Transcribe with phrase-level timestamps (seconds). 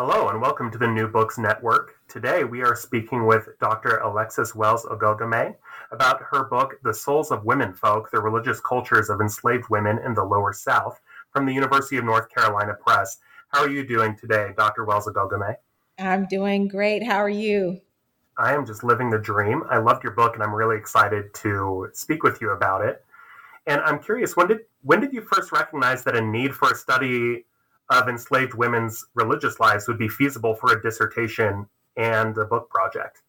[0.00, 1.96] Hello and welcome to the New Books Network.
[2.06, 3.96] Today we are speaking with Dr.
[3.96, 5.56] Alexis Wells Oghoghomeh
[5.90, 10.22] about her book, The Souls of Womenfolk The Religious Cultures of Enslaved Women in the
[10.22, 11.00] Lower South,
[11.32, 13.18] from the University of North Carolina Press.
[13.48, 14.84] How are you doing today, Dr.
[14.84, 15.56] Wells Oghoghomeh?
[15.98, 17.02] I'm doing great.
[17.02, 17.80] How are you?
[18.36, 19.64] I am just living the dream.
[19.68, 23.04] I loved your book and I'm really excited to speak with you about it.
[23.66, 26.76] And I'm curious, when did when did you first recognize that a need for a
[26.76, 27.46] study
[27.90, 31.66] of enslaved women's religious lives would be feasible for a dissertation
[31.96, 33.22] and a book project.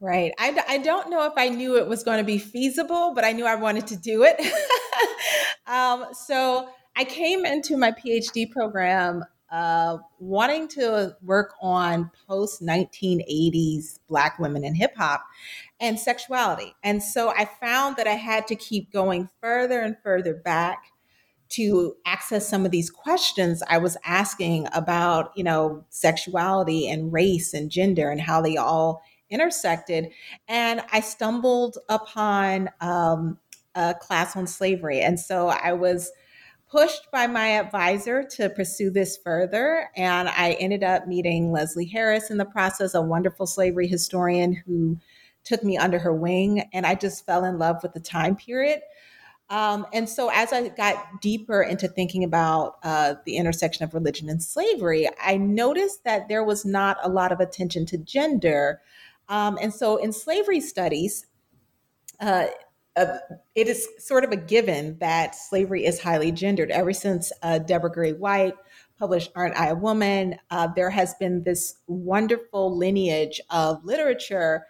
[0.00, 0.32] Right.
[0.38, 3.32] I, I don't know if I knew it was going to be feasible, but I
[3.32, 4.40] knew I wanted to do it.
[5.66, 13.98] um, so I came into my PhD program uh, wanting to work on post 1980s
[14.08, 15.24] Black women in hip hop
[15.80, 16.74] and sexuality.
[16.84, 20.89] And so I found that I had to keep going further and further back
[21.50, 27.52] to access some of these questions I was asking about, you know, sexuality and race
[27.52, 30.10] and gender and how they all intersected.
[30.48, 33.38] And I stumbled upon um,
[33.74, 35.00] a class on slavery.
[35.00, 36.12] And so I was
[36.70, 39.90] pushed by my advisor to pursue this further.
[39.96, 44.98] And I ended up meeting Leslie Harris in the process, a wonderful slavery historian who
[45.42, 46.68] took me under her wing.
[46.72, 48.80] And I just fell in love with the time period.
[49.50, 54.28] Um, and so, as I got deeper into thinking about uh, the intersection of religion
[54.28, 58.80] and slavery, I noticed that there was not a lot of attention to gender.
[59.28, 61.26] Um, and so, in slavery studies,
[62.20, 62.46] uh,
[62.96, 63.18] uh,
[63.56, 66.70] it is sort of a given that slavery is highly gendered.
[66.70, 68.54] Ever since uh, Deborah Gray White
[69.00, 74.66] published Aren't I a Woman, uh, there has been this wonderful lineage of literature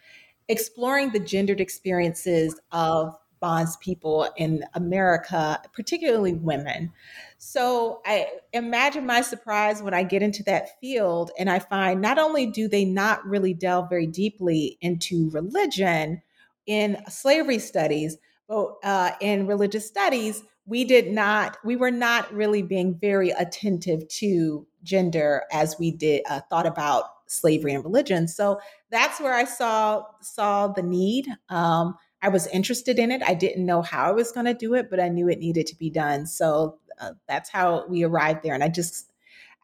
[0.49, 6.93] exploring the gendered experiences of bonds people in America, particularly women.
[7.39, 12.19] So I imagine my surprise when I get into that field and I find not
[12.19, 16.23] only do they not really delve very deeply into religion
[16.67, 22.63] in slavery studies, but uh, in religious studies, we did not, we were not really
[22.63, 28.29] being very attentive to gender as we did uh, thought about slavery and religion.
[28.29, 31.27] So that's where I saw saw the need.
[31.49, 33.23] Um, I was interested in it.
[33.23, 35.67] I didn't know how I was going to do it, but I knew it needed
[35.69, 36.27] to be done.
[36.27, 38.55] So uh, that's how we arrived there.
[38.55, 39.13] And I just,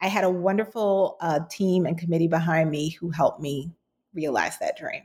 [0.01, 3.71] I had a wonderful uh, team and committee behind me who helped me
[4.13, 5.03] realize that dream.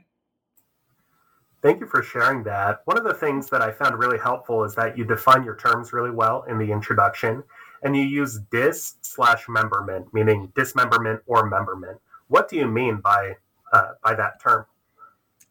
[1.61, 2.81] Thank you for sharing that.
[2.85, 5.93] One of the things that I found really helpful is that you define your terms
[5.93, 7.43] really well in the introduction
[7.83, 11.99] and you use dis slash memberment, meaning dismemberment or memberment.
[12.27, 13.35] What do you mean by
[13.71, 14.65] uh, by that term?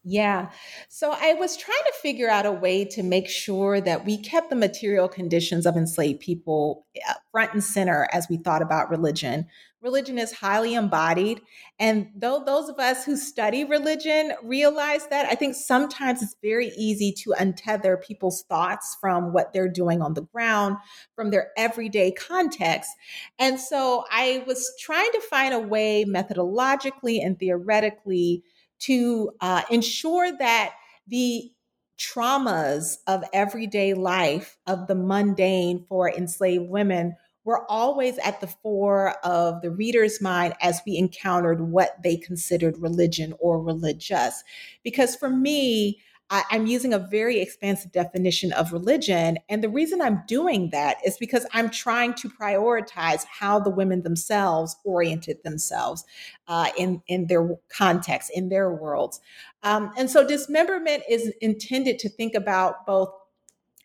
[0.04, 0.50] Yeah.
[0.88, 4.50] So I was trying to figure out a way to make sure that we kept
[4.50, 9.46] the material conditions of enslaved people uh, front and center as we thought about religion.
[9.80, 11.40] Religion is highly embodied.
[11.78, 16.68] And though those of us who study religion realize that, I think sometimes it's very
[16.76, 20.78] easy to untether people's thoughts from what they're doing on the ground,
[21.14, 22.90] from their everyday context.
[23.38, 28.42] And so I was trying to find a way methodologically and theoretically
[28.82, 30.74] to uh, ensure that
[31.06, 31.50] the
[31.98, 39.16] traumas of everyday life, of the mundane for enslaved women, were always at the fore
[39.24, 44.44] of the reader's mind as we encountered what they considered religion or religious.
[44.84, 46.00] Because for me,
[46.32, 49.36] I, am using a very expansive definition of religion.
[49.50, 54.02] And the reason I'm doing that is because I'm trying to prioritize how the women
[54.02, 56.04] themselves oriented themselves
[56.48, 59.20] uh, in, in their context, in their worlds.
[59.62, 63.10] Um, and so dismemberment is intended to think about both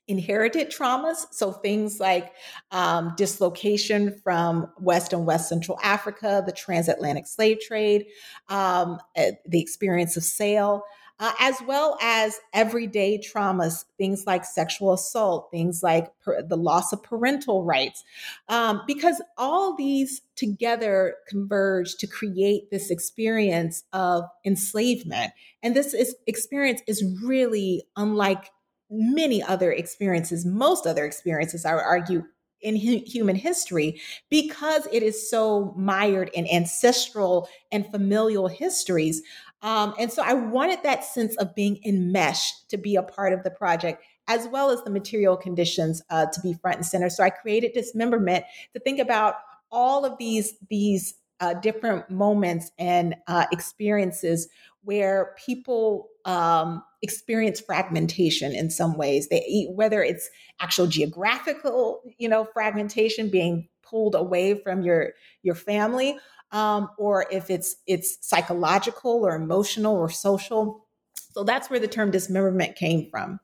[0.08, 1.26] inherited traumas.
[1.32, 2.32] So things like
[2.72, 8.06] um, dislocation from West and West Central Africa, the transatlantic slave trade,
[8.48, 10.84] um, eh, the experience of sale
[11.20, 16.94] uh, as well as everyday traumas, things like sexual assault, things like per, the loss
[16.94, 18.04] of parental rights,
[18.50, 25.34] um, because all these together converge to create this experience of enslavement.
[25.64, 28.52] And this is, experience is really unlike
[28.90, 32.24] many other experiences, most other experiences, I would argue,
[32.62, 39.22] in hu- human history because it is so mired in ancestral and familial histories.
[39.62, 43.44] Um, and so I wanted that sense of being enmeshed to be a part of
[43.44, 47.10] the project, as well as the material conditions uh, to be front and center.
[47.10, 49.36] So I created dismemberment to think about
[49.72, 54.48] all of these these uh, different moments and uh, experiences
[54.84, 59.28] where people um, experience fragmentation in some ways.
[59.30, 60.30] They whether it's
[60.60, 65.14] actual geographical, you know, fragmentation, being pulled away from your
[65.44, 66.18] your family,
[66.52, 70.86] um, or if it's it's psychological or emotional or social.
[71.32, 73.40] So that's where the term dismemberment came from.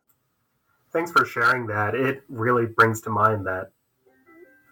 [0.91, 1.95] Thanks for sharing that.
[1.95, 3.71] It really brings to mind that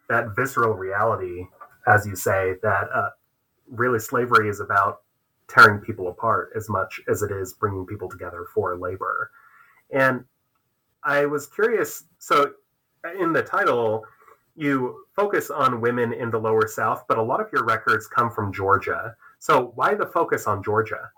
[0.10, 1.45] that visceral reality,
[1.88, 3.10] as you say, that uh,
[3.69, 5.01] really slavery is about
[5.48, 9.31] tearing people apart as much as it is bringing people together for labor.
[9.92, 10.25] And
[11.04, 12.04] I was curious.
[12.19, 12.54] So,
[13.19, 14.06] in the title,
[14.56, 18.30] you focus on women in the lower South, but a lot of your records come
[18.30, 19.15] from Georgia.
[19.39, 21.09] So, why the focus on Georgia?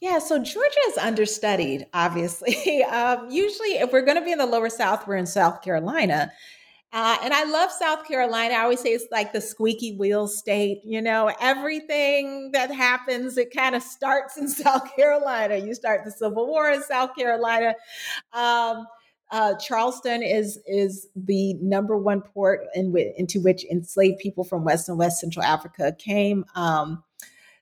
[0.00, 2.56] Yeah, so Georgia is understudied, obviously.
[2.86, 6.30] Um, usually, if we're going to be in the lower South, we're in South Carolina.
[6.92, 8.54] Uh, and I love South Carolina.
[8.54, 10.80] I always say it's like the squeaky wheel state.
[10.84, 15.56] You know, everything that happens, it kind of starts in South Carolina.
[15.56, 17.74] You start the Civil War in South Carolina.
[18.32, 18.86] Um,
[19.30, 24.88] uh, Charleston is is the number one port in, into which enslaved people from West
[24.88, 26.44] and West Central Africa came.
[26.54, 27.02] Um,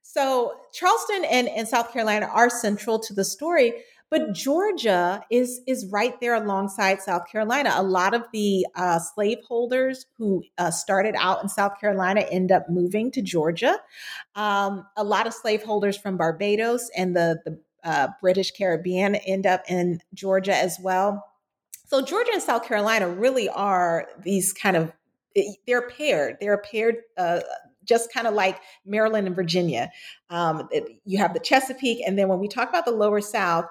[0.02, 3.72] so Charleston and, and South Carolina are central to the story,
[4.10, 7.72] but Georgia is is right there alongside South Carolina.
[7.74, 12.68] A lot of the uh, slaveholders who uh, started out in South Carolina end up
[12.68, 13.78] moving to Georgia.
[14.34, 19.62] Um, a lot of slaveholders from Barbados and the the uh, British Caribbean end up
[19.68, 21.24] in Georgia as well.
[21.84, 24.92] So Georgia and South Carolina really are these kind of
[25.66, 26.36] they're paired.
[26.40, 27.40] They're paired uh,
[27.84, 29.90] just kind of like Maryland and Virginia.
[30.30, 33.66] Um, it, you have the Chesapeake, and then when we talk about the lower South,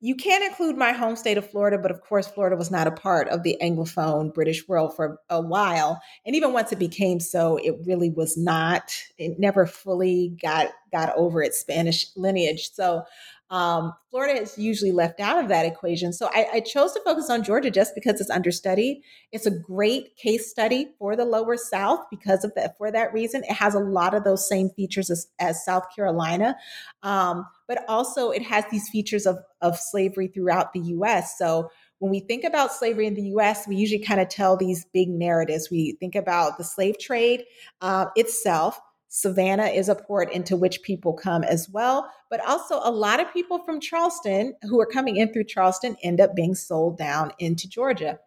[0.00, 2.90] you can include my home state of Florida, but of course, Florida was not a
[2.90, 6.02] part of the Anglophone British world for a while.
[6.26, 11.16] And even once it became so, it really was not, it never fully got, got
[11.16, 12.70] over its Spanish lineage.
[12.72, 13.04] So
[13.50, 16.12] um, Florida is usually left out of that equation.
[16.12, 19.02] So I, I, chose to focus on Georgia just because it's understudied.
[19.30, 22.76] It's a great case study for the lower South because of that.
[22.76, 26.56] For that reason, it has a lot of those same features as, as South Carolina,
[27.04, 31.38] um, but also it has these features of, of slavery throughout the U.S.
[31.38, 34.84] So when we think about slavery in the US, we usually kind of tell these
[34.92, 35.70] big narratives.
[35.70, 37.44] We think about the slave trade
[37.80, 38.78] uh, itself,
[39.16, 42.12] Savannah is a port into which people come as well.
[42.28, 46.20] But also, a lot of people from Charleston who are coming in through Charleston end
[46.20, 48.18] up being sold down into Georgia.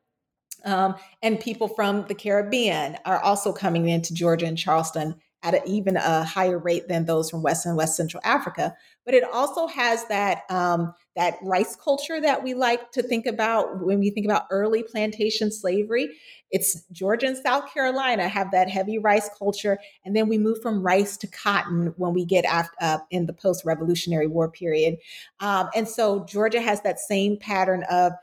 [0.65, 5.95] Um, and people from the Caribbean are also coming into Georgia and Charleston at even
[5.95, 8.75] a higher rate than those from West and West Central Africa.
[9.05, 13.83] But it also has that um, that rice culture that we like to think about
[13.83, 16.09] when we think about early plantation slavery.
[16.51, 20.83] It's Georgia and South Carolina have that heavy rice culture, and then we move from
[20.83, 22.45] rice to cotton when we get
[22.81, 24.97] uh, in the post-Revolutionary War period.
[25.39, 28.13] Um, and so Georgia has that same pattern of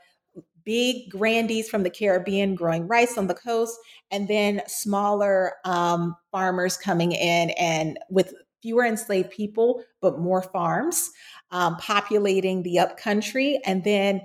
[0.67, 3.79] big grandees from the Caribbean growing rice on the coast,
[4.11, 11.09] and then smaller um, farmers coming in and with fewer enslaved people, but more farms
[11.51, 13.61] um, populating the upcountry.
[13.65, 14.21] And then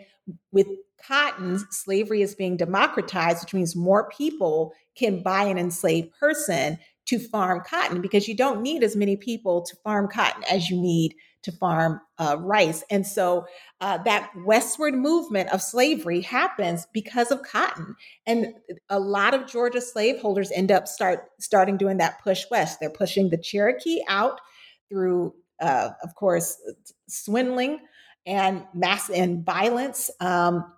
[0.51, 0.67] with
[1.07, 7.21] cotton, slavery is being democratized, which means more people can buy an enslaved person to
[7.21, 11.15] farm cotton because you don't need as many people to farm cotton as you need
[11.43, 12.85] to farm uh, rice.
[12.91, 13.47] And so
[13.81, 17.97] uh, that westward movement of slavery happens because of cotton.
[18.27, 18.55] And
[18.89, 22.79] a lot of Georgia slaveholders end up start starting doing that push west.
[22.81, 24.41] They're pushing the Cherokee out
[24.89, 26.57] through, uh, of course,
[27.09, 27.81] swindling
[28.27, 30.11] and mass and violence.
[30.21, 30.73] Um,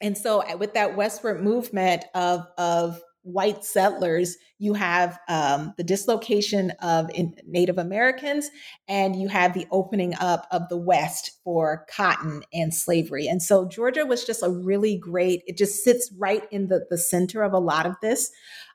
[0.00, 6.72] and so, with that westward movement of of white settlers, you have um, the dislocation
[6.82, 7.10] of
[7.46, 8.50] Native Americans,
[8.88, 13.26] and you have the opening up of the West for cotton and slavery.
[13.26, 15.42] And so, Georgia was just a really great.
[15.46, 18.30] It just sits right in the the center of a lot of this,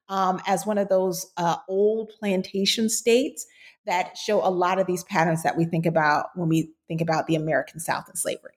[0.09, 3.45] um, as one of those uh, old plantation states
[3.85, 7.27] that show a lot of these patterns that we think about when we think about
[7.27, 8.53] the American South and slavery.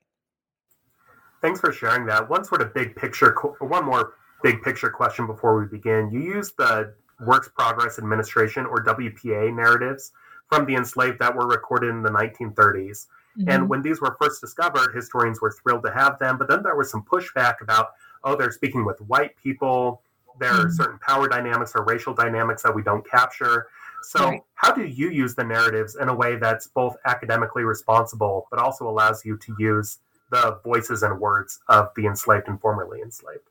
[1.40, 2.28] Thanks for sharing that.
[2.28, 6.10] One sort of big picture, one more big picture question before we begin.
[6.10, 10.12] You use the Works Progress Administration or WPA narratives
[10.48, 13.06] from the enslaved that were recorded in the 1930s.
[13.38, 13.48] Mm-hmm.
[13.48, 16.38] And when these were first discovered, historians were thrilled to have them.
[16.38, 17.90] But then there was some pushback about,
[18.24, 20.02] oh, they're speaking with white people.
[20.40, 20.70] there are mm-hmm.
[20.70, 23.68] certain power dynamics or racial dynamics that we don't capture.
[24.02, 24.42] So, right.
[24.54, 28.88] how do you use the narratives in a way that's both academically responsible, but also
[28.88, 29.98] allows you to use
[30.30, 33.50] the voices and words of the enslaved and formerly enslaved?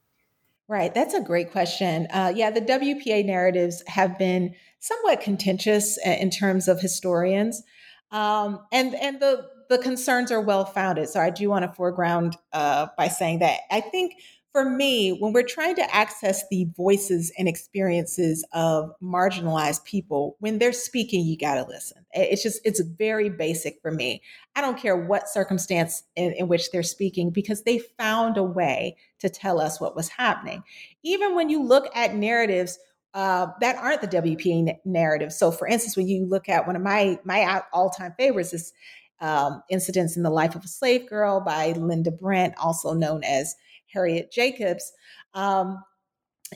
[0.70, 2.08] Right, that's a great question.
[2.12, 7.64] Uh, yeah, the WPA narratives have been somewhat contentious in terms of historians,
[8.12, 11.08] um, and and the the concerns are well founded.
[11.08, 14.16] So I do want to foreground uh, by saying that I think
[14.58, 20.58] for me, when we're trying to access the voices and experiences of marginalized people, when
[20.58, 22.04] they're speaking, you got to listen.
[22.12, 24.24] It's just, it's very basic for me.
[24.56, 28.98] I don't care what circumstance in, in, which they're speaking because they found a way
[29.20, 30.64] to tell us what was happening.
[31.04, 32.80] Even when you look at narratives
[33.14, 35.32] uh, that aren't the WPA narrative.
[35.34, 38.74] So, for instance, when you look at one of my my all time favorites is
[39.22, 43.56] um, "Incidents in the Life of a Slave Girl" by Linda Brent, also known as
[43.94, 44.92] Harriet Jacobs,
[45.34, 45.84] um,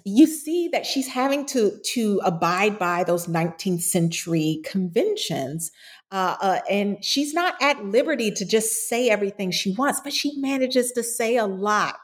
[0.05, 5.71] you see that she's having to to abide by those 19th century conventions
[6.11, 10.31] uh, uh, and she's not at liberty to just say everything she wants but she
[10.37, 11.97] manages to say a lot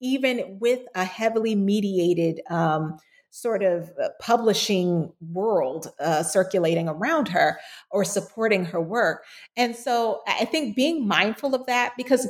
[0.00, 2.96] even with a heavily mediated um,
[3.30, 7.58] sort of uh, publishing world uh, circulating around her
[7.90, 9.24] or supporting her work.
[9.56, 12.28] And so i think being mindful of that because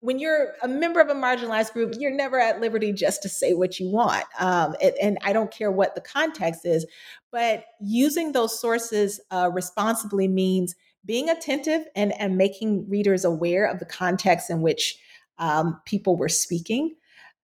[0.00, 3.54] when you're a member of a marginalized group, you're never at liberty just to say
[3.54, 4.24] what you want.
[4.38, 6.86] Um, and, and, I don't care what the context is,
[7.32, 10.74] but using those sources uh, responsibly means
[11.04, 14.98] being attentive and, and making readers aware of the context in which
[15.38, 16.94] um, people were speaking,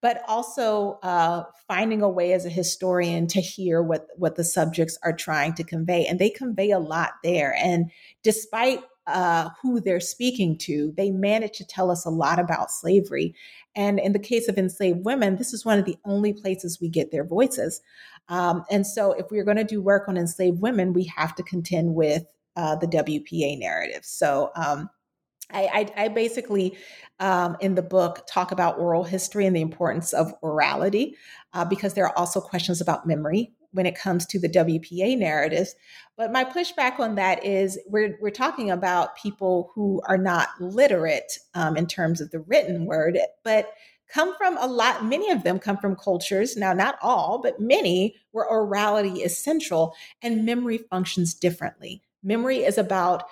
[0.01, 4.99] but also uh, finding a way as a historian to hear what, what the subjects
[5.05, 6.05] are trying to convey.
[6.07, 7.55] And they convey a lot there.
[7.57, 7.91] And
[8.23, 13.35] despite uh, who they're speaking to, they manage to tell us a lot about slavery.
[13.75, 16.89] And in the case of enslaved women, this is one of the only places we
[16.89, 17.81] get their voices.
[18.29, 21.43] Um, and so, if we're going to do work on enslaved women, we have to
[21.43, 22.25] contend with
[22.57, 24.05] uh, the WPA narrative.
[24.05, 24.89] So, um,
[25.51, 26.79] I, I, I, basically,
[27.19, 31.15] um, in the book, talk about oral history and the importance of orality,
[31.53, 35.75] uh, because there are also questions about memory when it comes to the WPA narratives.
[36.17, 41.39] But my pushback on that is we're, we're talking about people who are not literate
[41.55, 43.73] um, in terms of the written word, but
[44.13, 48.15] come from a lot, many of them come from cultures, now not all, but many
[48.33, 52.03] where orality is central and memory functions differently.
[52.23, 53.25] Memory is about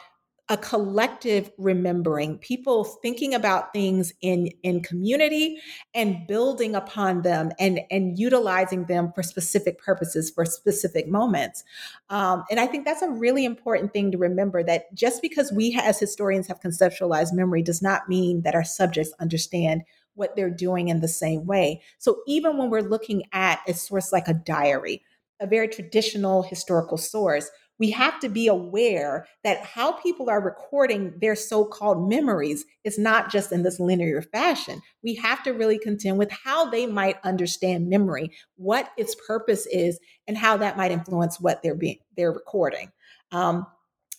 [0.51, 5.59] a collective remembering, people thinking about things in, in community
[5.95, 11.63] and building upon them and, and utilizing them for specific purposes, for specific moments.
[12.09, 15.79] Um, and I think that's a really important thing to remember that just because we
[15.81, 19.83] as historians have conceptualized memory does not mean that our subjects understand
[20.15, 21.81] what they're doing in the same way.
[21.99, 25.05] So even when we're looking at a source like a diary,
[25.39, 27.51] a very traditional historical source,
[27.81, 32.99] we have to be aware that how people are recording their so called memories is
[32.99, 34.83] not just in this linear fashion.
[35.03, 39.99] We have to really contend with how they might understand memory, what its purpose is,
[40.29, 42.93] and how that might influence what they're being they're recording.
[43.33, 43.67] Um,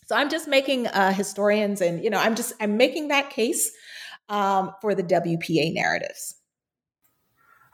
[0.07, 3.71] so I'm just making uh, historians, and you know, I'm just I'm making that case
[4.27, 6.35] um, for the WPA narratives.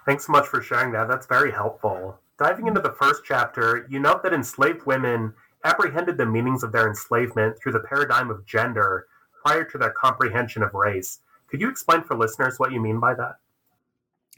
[0.05, 1.07] Thanks so much for sharing that.
[1.07, 2.19] That's very helpful.
[2.37, 6.87] Diving into the first chapter, you note that enslaved women apprehended the meanings of their
[6.87, 9.07] enslavement through the paradigm of gender
[9.43, 11.19] prior to their comprehension of race.
[11.47, 13.37] Could you explain for listeners what you mean by that?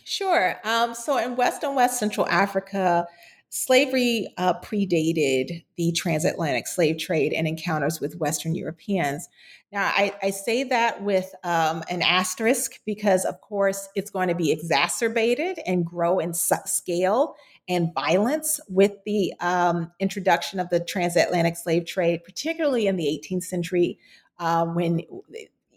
[0.03, 0.55] Sure.
[0.63, 3.05] Um, so, in West and West Central Africa,
[3.49, 9.27] slavery uh, predated the transatlantic slave trade and encounters with Western Europeans.
[9.71, 14.35] Now, I, I say that with um, an asterisk because, of course, it's going to
[14.35, 17.35] be exacerbated and grow in scale
[17.69, 23.43] and violence with the um, introduction of the transatlantic slave trade, particularly in the 18th
[23.43, 23.99] century,
[24.39, 25.01] uh, when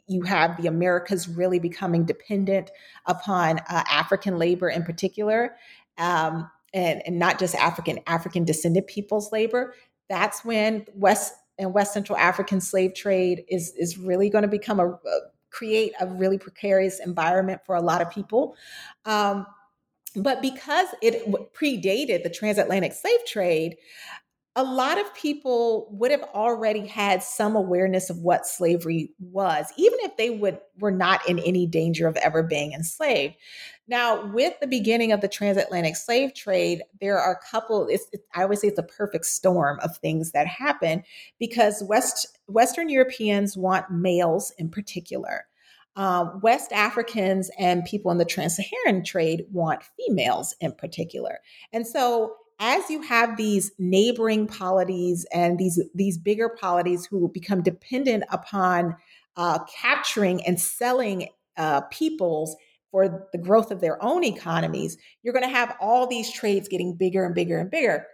[0.07, 2.71] you have the Americas really becoming dependent
[3.07, 5.57] upon uh, African labor in particular,
[5.99, 9.75] um, and, and, not just African African descended people's labor.
[10.09, 14.81] That's when West and West Central African slave trade is is really going to become
[14.81, 15.21] a, a
[15.51, 18.57] create a really precarious environment for a lot of people.
[19.05, 19.47] Um,
[20.17, 23.77] but because it predated the transatlantic slave trade,
[24.55, 29.99] a lot of people would have already had some awareness of what slavery was, even
[30.03, 33.35] if they would were not in any danger of ever being enslaved.
[33.89, 37.89] Now, with the beginning of the transatlantic slave trade, there are a couple.
[37.89, 41.03] It's, it, I always say it's a perfect storm of things that happen
[41.39, 45.47] because West Western Europeans want males in particular
[45.97, 51.41] um, West Africans and people in the trans Saharan trade want females in particular.
[51.73, 57.63] And so, as you have these neighboring polities and these, these bigger polities who become
[57.63, 58.97] dependent upon
[59.37, 62.55] uh, capturing and selling uh, peoples
[62.93, 66.95] for the growth of their own economies, you're going to have all these trades getting
[66.95, 68.07] bigger and bigger and bigger,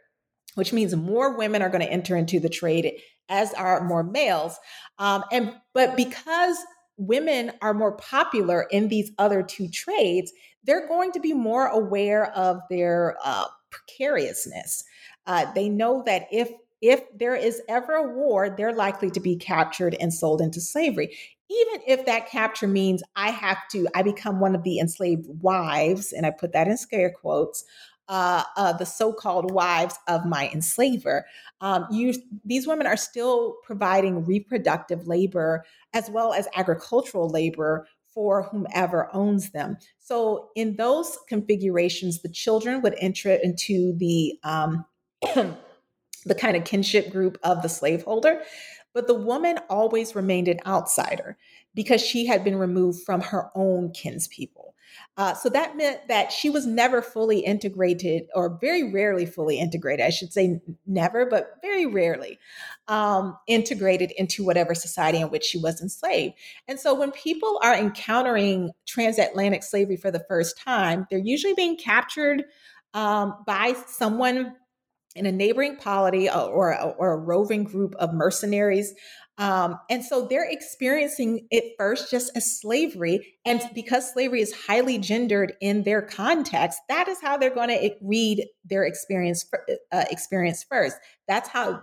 [0.54, 2.92] which means more women are going to enter into the trade,
[3.28, 4.58] as are more males.
[4.98, 6.56] Um, and but because
[6.98, 10.32] women are more popular in these other two trades,
[10.64, 14.84] they're going to be more aware of their uh, precariousness.
[15.26, 16.50] Uh, they know that if
[16.80, 21.16] if there is ever a war, they're likely to be captured and sold into slavery.
[21.50, 26.12] Even if that capture means I have to, I become one of the enslaved wives,
[26.12, 27.64] and I put that in scare quotes,
[28.08, 31.26] uh, uh, the so-called wives of my enslaver.
[31.60, 38.44] Um, you, these women are still providing reproductive labor as well as agricultural labor for
[38.44, 39.76] whomever owns them.
[39.98, 44.84] So in those configurations, the children would enter into the um,
[46.24, 48.42] the kind of kinship group of the slaveholder.
[48.98, 51.38] But the woman always remained an outsider
[51.72, 54.74] because she had been removed from her own kinspeople.
[55.16, 60.04] Uh, so that meant that she was never fully integrated, or very rarely fully integrated.
[60.04, 62.40] I should say never, but very rarely
[62.88, 66.34] um, integrated into whatever society in which she was enslaved.
[66.66, 71.76] And so when people are encountering transatlantic slavery for the first time, they're usually being
[71.76, 72.46] captured
[72.94, 74.56] um, by someone
[75.18, 78.94] in a neighboring polity uh, or, or, a roving group of mercenaries.
[79.36, 83.34] Um, and so they're experiencing it first just as slavery.
[83.44, 87.90] And because slavery is highly gendered in their context, that is how they're going to
[88.02, 89.48] read their experience,
[89.92, 90.96] uh, experience first.
[91.28, 91.82] That's how,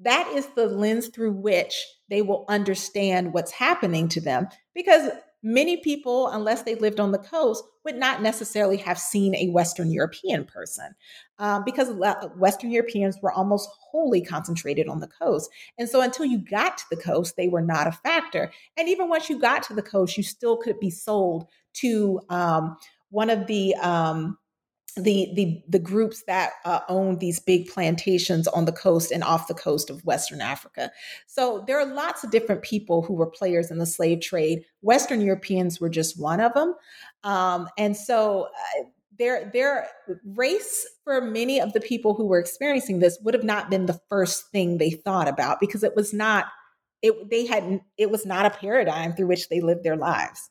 [0.00, 4.48] that is the lens through which they will understand what's happening to them.
[4.74, 5.10] Because
[5.42, 9.90] many people, unless they lived on the coast, would not necessarily have seen a Western
[9.90, 10.94] European person
[11.38, 11.90] um, because
[12.36, 15.50] Western Europeans were almost wholly concentrated on the coast.
[15.78, 18.52] And so until you got to the coast, they were not a factor.
[18.76, 22.76] And even once you got to the coast, you still could be sold to um,
[23.08, 24.36] one of the um,
[24.94, 29.48] the the the groups that uh, own these big plantations on the coast and off
[29.48, 30.90] the coast of Western Africa.
[31.26, 34.64] So there are lots of different people who were players in the slave trade.
[34.82, 36.74] Western Europeans were just one of them,
[37.24, 38.48] um, and so.
[38.78, 38.84] Uh,
[39.18, 39.86] their their
[40.34, 44.00] race for many of the people who were experiencing this would have not been the
[44.08, 46.46] first thing they thought about because it was not
[47.02, 50.48] it they had it was not a paradigm through which they lived their lives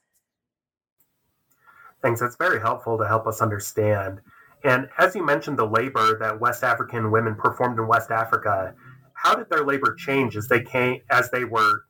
[2.02, 2.20] Thanks.
[2.20, 4.22] That's very helpful to help us understand.
[4.64, 8.74] And as you mentioned, the labor that West African women performed in West Africa,
[9.14, 11.84] how did their labor change as they came as they were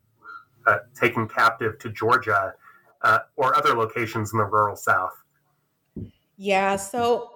[0.67, 2.53] uh, taken captive to Georgia
[3.01, 5.13] uh, or other locations in the rural South?
[6.37, 7.29] Yeah, so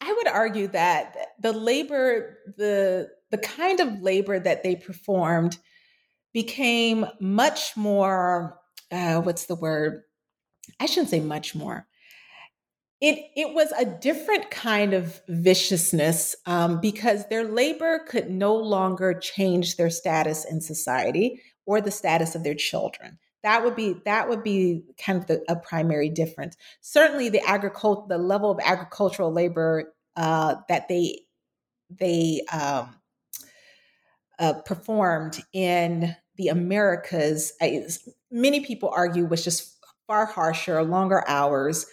[0.00, 5.58] I would argue that the labor, the the kind of labor that they performed,
[6.32, 8.58] became much more.
[8.90, 10.02] Uh, what's the word?
[10.80, 11.86] I shouldn't say much more
[13.04, 19.12] it it was a different kind of viciousness um, because their labor could no longer
[19.12, 23.18] change their status in society or the status of their children.
[23.42, 26.56] That would be that would be kind of the, a primary difference.
[26.80, 31.20] Certainly, the agriculture, the level of agricultural labor uh, that they
[31.90, 32.94] they um,
[34.38, 37.52] uh, performed in the Americas,
[38.30, 41.84] many people argue was just far harsher, longer hours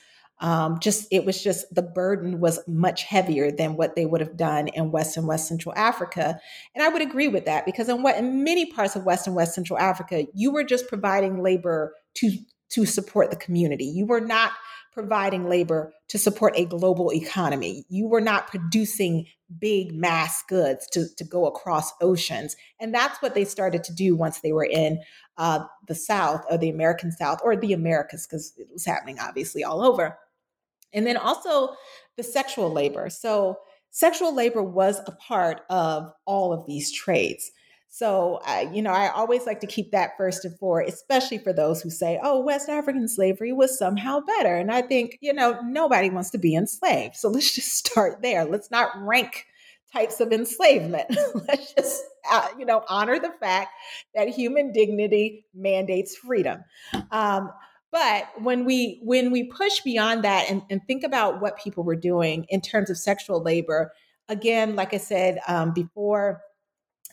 [0.41, 4.35] um, just it was just the burden was much heavier than what they would have
[4.35, 6.39] done in West and West Central Africa.
[6.75, 9.35] And I would agree with that because in what in many parts of West and
[9.35, 12.31] West Central Africa, you were just providing labor to
[12.71, 13.85] to support the community.
[13.85, 14.51] You were not
[14.93, 17.85] providing labor to support a global economy.
[17.87, 19.27] You were not producing
[19.59, 22.55] big mass goods to, to go across oceans.
[22.79, 25.01] And that's what they started to do once they were in
[25.37, 29.63] uh, the South or the American South or the Americas, because it was happening obviously
[29.63, 30.17] all over.
[30.93, 31.75] And then also
[32.17, 33.09] the sexual labor.
[33.09, 33.57] So,
[33.91, 37.51] sexual labor was a part of all of these trades.
[37.93, 41.51] So, uh, you know, I always like to keep that first and fore, especially for
[41.51, 44.55] those who say, oh, West African slavery was somehow better.
[44.55, 47.17] And I think, you know, nobody wants to be enslaved.
[47.17, 48.45] So let's just start there.
[48.45, 49.45] Let's not rank
[49.91, 51.13] types of enslavement.
[51.49, 52.01] let's just,
[52.31, 53.71] uh, you know, honor the fact
[54.15, 56.63] that human dignity mandates freedom.
[57.11, 57.51] Um,
[57.91, 61.95] but when we when we push beyond that and, and think about what people were
[61.95, 63.91] doing in terms of sexual labor,
[64.29, 66.41] again, like I said um, before,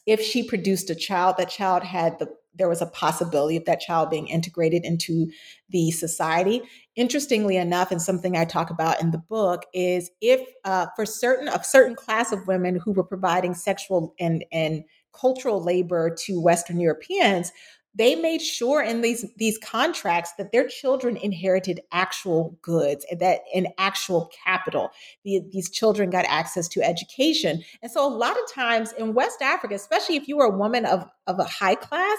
[0.06, 3.80] if she produced a child, that child had the there was a possibility of that
[3.80, 5.30] child being integrated into
[5.70, 6.60] the society.
[6.96, 11.48] Interestingly enough, and something I talk about in the book is if uh, for certain
[11.48, 16.78] a certain class of women who were providing sexual and and cultural labor to Western
[16.78, 17.52] Europeans,
[17.94, 23.40] they made sure in these these contracts that their children inherited actual goods and that
[23.52, 24.90] in actual capital.
[25.24, 27.62] The, these children got access to education.
[27.82, 30.84] And so a lot of times in west africa especially if you were a woman
[30.84, 32.18] of of a high class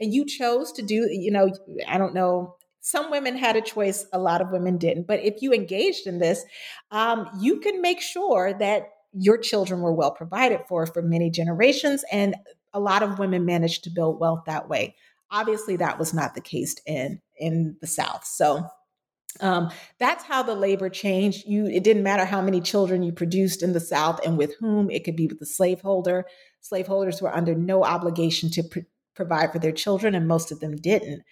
[0.00, 1.50] and you chose to do you know
[1.88, 5.06] i don't know some women had a choice a lot of women didn't.
[5.06, 6.44] But if you engaged in this
[6.90, 12.04] um, you can make sure that your children were well provided for for many generations
[12.12, 12.34] and
[12.72, 14.94] a lot of women managed to build wealth that way
[15.30, 18.24] Obviously, that was not the case in in the South.
[18.24, 18.66] So
[19.40, 21.46] um, that's how the labor changed.
[21.46, 24.90] You, it didn't matter how many children you produced in the South and with whom.
[24.90, 26.26] It could be with the slaveholder.
[26.60, 28.78] Slaveholders were under no obligation to pr-
[29.14, 31.22] provide for their children, and most of them didn't.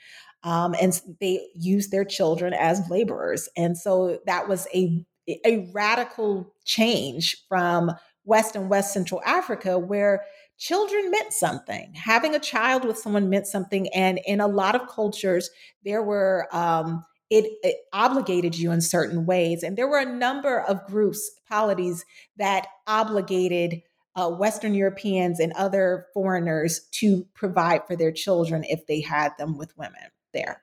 [0.45, 5.05] Um, and they used their children as laborers, and so that was a
[5.45, 7.91] a radical change from
[8.25, 10.23] West and West Central Africa, where
[10.59, 11.95] children meant something.
[11.95, 13.89] Having a child with someone meant something.
[13.95, 15.51] And in a lot of cultures,
[15.85, 19.63] there were, um, it, it, obligated you in certain ways.
[19.63, 22.05] And there were a number of groups, polities,
[22.37, 23.83] that obligated
[24.17, 29.57] uh, Western Europeans and other foreigners to provide for their children if they had them
[29.57, 30.63] with women there.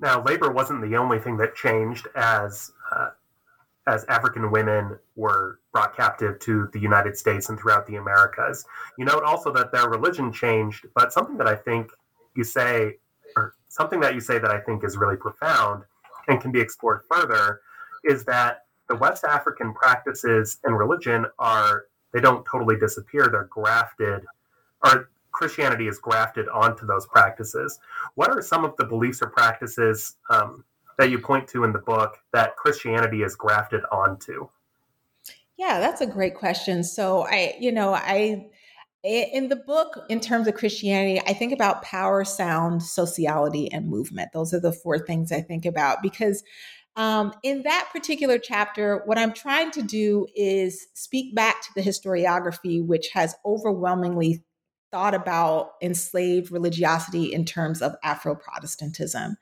[0.00, 3.10] Now, labor wasn't the only thing that changed as uh,
[3.86, 8.64] as African women were brought captive to the United States and throughout the Americas.
[8.98, 11.90] You note also that their religion changed, but something that I think
[12.36, 12.96] you say,
[13.36, 15.84] or something that you say that I think is really profound
[16.28, 17.62] and can be explored further,
[18.04, 24.26] is that the West African practices and religion are, they don't totally disappear, they're grafted,
[24.84, 27.78] or Christianity is grafted onto those practices.
[28.14, 30.64] What are some of the beliefs or practices um,
[30.98, 34.48] that you point to in the book that Christianity is grafted onto?
[35.62, 36.82] Yeah, that's a great question.
[36.82, 38.48] So I, you know, I
[39.04, 44.30] in the book in terms of Christianity, I think about power, sound, sociality, and movement.
[44.32, 46.42] Those are the four things I think about because
[46.96, 51.80] um, in that particular chapter, what I'm trying to do is speak back to the
[51.80, 54.42] historiography, which has overwhelmingly
[54.90, 59.36] thought about enslaved religiosity in terms of Afro Protestantism.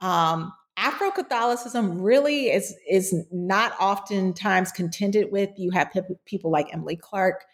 [0.00, 5.50] Um, Afro Catholicism really is is not oftentimes contended with.
[5.56, 5.92] You have
[6.24, 7.44] people like Emily Clark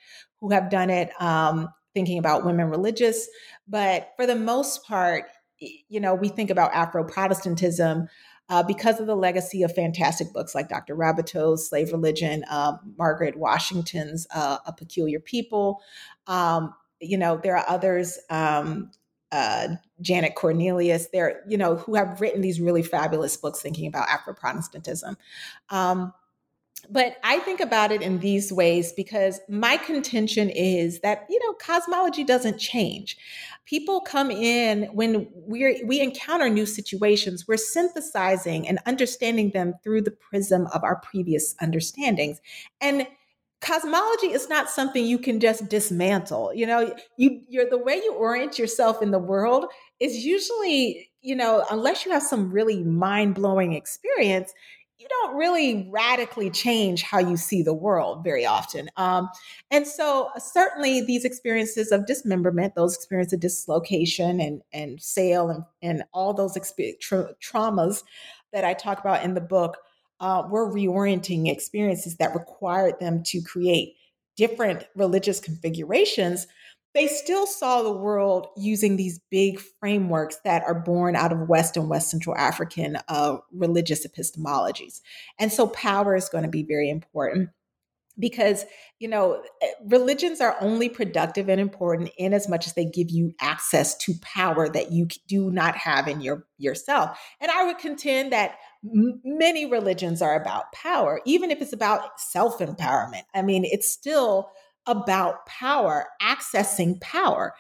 [0.41, 3.29] who have done it, um, thinking about women religious,
[3.67, 5.25] but for the most part,
[5.59, 8.09] you know, we think about Afro Protestantism.
[8.51, 10.97] Uh, because of the legacy of fantastic books like Dr.
[10.97, 15.83] Raboteau's Slave Religion, uh, Margaret Washington's uh, A Peculiar People.
[16.27, 18.91] Um, you know, there are others, um,
[19.33, 19.69] uh,
[20.01, 24.35] Janet Cornelius, there, you know, who have written these really fabulous books thinking about Afro
[24.35, 25.17] Protestantism.
[25.71, 26.13] Um,
[26.91, 31.53] but I think about it in these ways because my contention is that you know
[31.55, 33.17] cosmology doesn't change.
[33.67, 37.47] People come in when we we encounter new situations.
[37.47, 42.41] We're synthesizing and understanding them through the prism of our previous understandings,
[42.81, 43.07] and
[43.61, 46.95] cosmology is not something you can just dismantle you know?
[47.17, 49.67] You you're the way you orient yourself in the world
[50.01, 54.53] is usually you know unless you have some really mind-blowing experience
[54.99, 58.91] you don't really radically change how you see the world very often.
[58.97, 59.29] Um,
[59.71, 65.65] and so certainly these experiences of dismemberment those experiences of dislocation and and sale and,
[65.83, 68.03] and all those exp- tra- traumas
[68.53, 69.77] that i talk about in the book
[70.21, 73.95] uh, were reorienting experiences that required them to create
[74.37, 76.47] different religious configurations,
[76.95, 81.77] they still saw the world using these big frameworks that are born out of West
[81.77, 85.01] and West Central African uh, religious epistemologies.
[85.39, 87.51] And so power is going to be very important
[88.19, 88.65] because
[88.99, 93.11] you know eh, religions are only productive and important in as much as they give
[93.11, 97.79] you access to power that you do not have in your yourself and i would
[97.79, 103.25] contend that many religions are about power, even if it's about self empowerment.
[103.35, 104.51] I mean, it's still
[104.87, 107.55] about power, accessing power.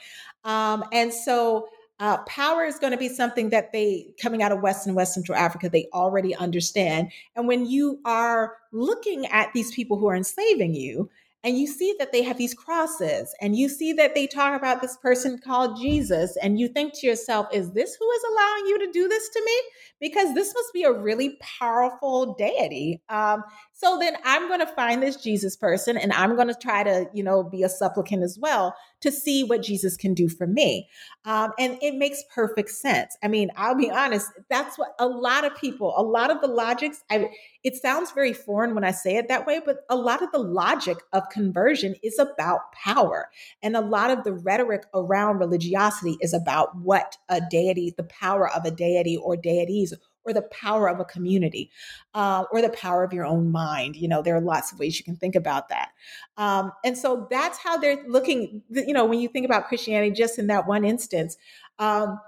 [0.44, 1.68] Um, and so,
[2.00, 5.14] uh, power is going to be something that they, coming out of West and West
[5.14, 7.10] Central Africa, they already understand.
[7.34, 11.10] And when you are looking at these people who are enslaving you,
[11.44, 14.82] and you see that they have these crosses and you see that they talk about
[14.82, 18.78] this person called Jesus and you think to yourself is this who is allowing you
[18.86, 19.62] to do this to me
[20.00, 23.44] because this must be a really powerful deity um,
[23.80, 27.08] So then I'm going to find this Jesus person and I'm going to try to,
[27.14, 30.88] you know, be a supplicant as well to see what Jesus can do for me.
[31.24, 33.16] Um, and it makes perfect sense.
[33.22, 36.48] I mean, I'll be honest, that's what a lot of people, a lot of the
[36.48, 37.30] logics, I,
[37.62, 40.38] it sounds very foreign when I say it that way, but a lot of the
[40.38, 43.30] logic of conversion is about power.
[43.62, 48.50] And a lot of the rhetoric around religiosity is about what a deity, the power
[48.50, 49.94] of a deity or deities
[50.28, 51.70] or the power of a community
[52.14, 53.96] uh, or the power of your own mind.
[53.96, 55.90] You know, there are lots of ways you can think about that.
[56.36, 60.38] Um, and so that's how they're looking, you know, when you think about Christianity, just
[60.38, 61.36] in that one instance.
[61.78, 62.20] Um,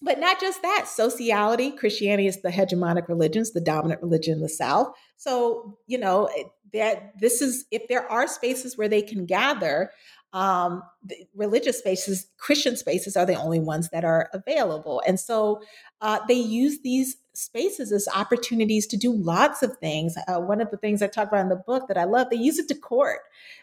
[0.00, 4.48] but not just that, sociality, Christianity is the hegemonic religion, the dominant religion in the
[4.48, 4.94] South.
[5.16, 6.30] So, you know,
[6.72, 9.90] that this is, if there are spaces where they can gather,
[10.32, 10.82] um,
[11.34, 15.02] religious spaces, Christian spaces are the only ones that are available.
[15.06, 15.62] And so
[16.00, 20.16] uh, they use these spaces as opportunities to do lots of things.
[20.26, 22.36] Uh, one of the things I talk about in the book that I love, they
[22.36, 23.20] use it to court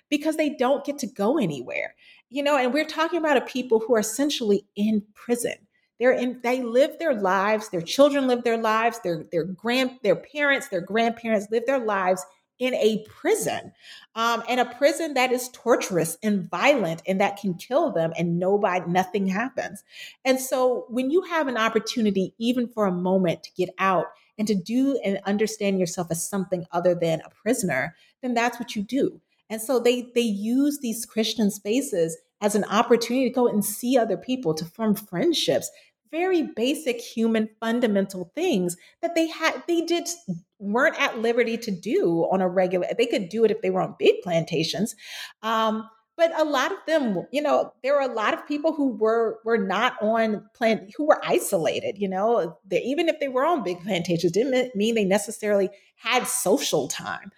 [0.09, 1.93] because they don't get to go anywhere.
[2.29, 5.55] You know, and we're talking about a people who are essentially in prison.
[5.99, 10.15] They're in, they live their lives, their children live their lives, their their grand their
[10.15, 12.25] parents, their grandparents live their lives
[12.59, 13.71] in a prison
[14.15, 18.39] um, and a prison that is torturous and violent and that can kill them and
[18.39, 19.83] nobody nothing happens.
[20.23, 24.47] And so when you have an opportunity even for a moment to get out and
[24.47, 28.83] to do and understand yourself as something other than a prisoner then that's what you
[28.83, 29.21] do.
[29.49, 33.97] And so they they use these christian spaces as an opportunity to go and see
[33.97, 35.69] other people to form friendships
[36.11, 40.07] very basic human fundamental things that they had they did
[40.59, 43.81] weren't at liberty to do on a regular they could do it if they were
[43.81, 44.95] on big plantations.
[45.43, 48.95] Um, but a lot of them you know there were a lot of people who
[48.95, 52.57] were were not on plant who were isolated you know?
[52.65, 57.31] They, even if they were on big plantations didn't mean they necessarily had social time.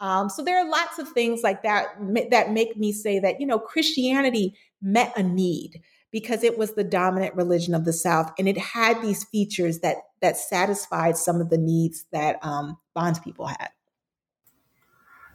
[0.00, 1.88] Um, so there are lots of things like that
[2.30, 5.80] that make me say that you know christianity met a need
[6.14, 9.96] because it was the dominant religion of the South, and it had these features that
[10.22, 13.70] that satisfied some of the needs that um, Bond's people had.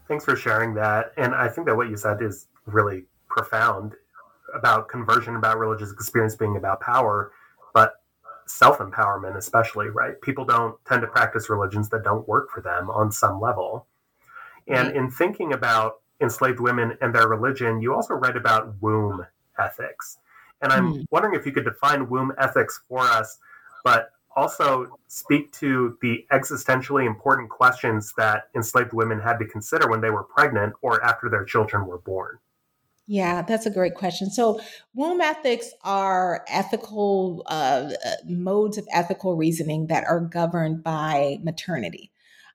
[0.07, 3.95] Thanks for sharing that, and I think that what you said is really profound
[4.55, 7.33] about conversion, about religious experience being about power,
[7.73, 7.95] but
[8.47, 10.19] self empowerment, especially, right?
[10.21, 13.85] People don't tend to practice religions that don't work for them on some level.
[14.69, 19.25] And in thinking about enslaved women and their religion, you also write about womb
[19.59, 20.19] ethics.
[20.61, 21.05] And I'm mm.
[21.11, 23.37] wondering if you could define womb ethics for us,
[23.83, 30.01] but also speak to the existentially important questions that enslaved women had to consider when
[30.01, 32.37] they were pregnant or after their children were born.
[33.11, 34.29] Yeah, that's a great question.
[34.29, 34.61] So,
[34.93, 37.89] womb ethics are ethical uh,
[38.27, 42.11] modes of ethical reasoning that are governed by maternity.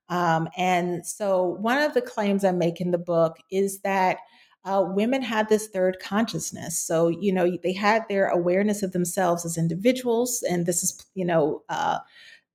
[0.07, 4.19] Um, and so, one of the claims I make in the book is that
[4.65, 6.77] uh, women had this third consciousness.
[6.77, 10.43] So, you know, they had their awareness of themselves as individuals.
[10.49, 11.99] And this is, you know, uh,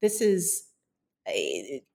[0.02, 0.64] this is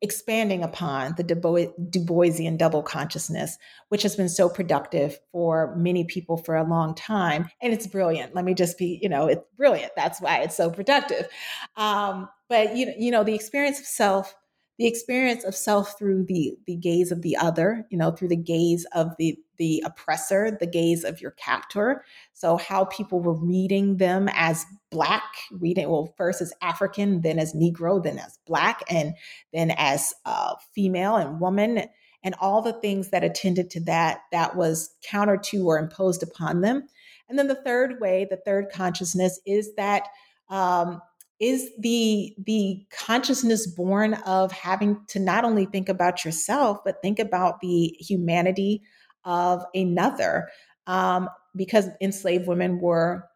[0.01, 3.57] expanding upon the Du, Boisian double consciousness,
[3.89, 7.49] which has been so productive for many people for a long time.
[7.61, 8.33] And it's brilliant.
[8.33, 9.91] Let me just be, you know, it's brilliant.
[9.97, 11.27] That's why it's so productive.
[11.75, 14.35] Um, but, you, you know, the experience of self
[14.77, 18.35] the experience of self through the the gaze of the other you know through the
[18.35, 22.03] gaze of the the oppressor the gaze of your captor.
[22.33, 27.53] So how people were reading them as black reading well first as african then as
[27.53, 29.13] negro then as black and
[29.53, 31.85] then as uh, female and woman
[32.25, 36.61] and all the things that attended to that that was counter to or imposed upon
[36.61, 36.87] them.
[37.29, 40.07] And then the third way the third consciousness is that
[40.49, 41.01] um,
[41.39, 47.19] is the the consciousness born of having to not only think about yourself but think
[47.19, 48.81] about the humanity
[49.25, 50.47] of another
[50.87, 53.27] um, because enslaved women were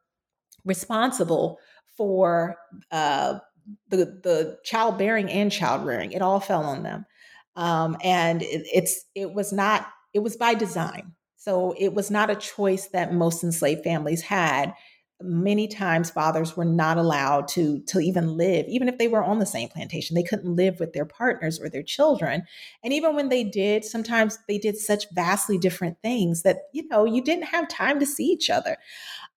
[0.65, 1.59] responsible
[1.97, 2.55] for
[2.91, 3.39] uh,
[3.89, 6.11] the the childbearing and child rearing.
[6.11, 7.05] It all fell on them.
[7.55, 11.13] Um, and it, it's it was not it was by design.
[11.37, 14.73] So it was not a choice that most enslaved families had
[15.21, 19.39] many times fathers were not allowed to to even live even if they were on
[19.39, 22.43] the same plantation they couldn't live with their partners or their children.
[22.83, 27.05] And even when they did sometimes they did such vastly different things that you know
[27.05, 28.77] you didn't have time to see each other.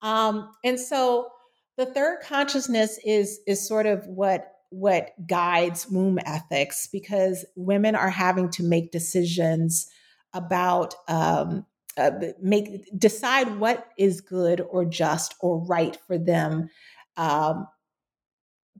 [0.02, 1.30] Um, and so
[1.76, 8.08] the third consciousness is is sort of what what guides womb ethics because women are
[8.08, 9.86] having to make decisions
[10.32, 16.68] about um, uh, make decide what is good or just or right for them
[17.16, 17.66] um,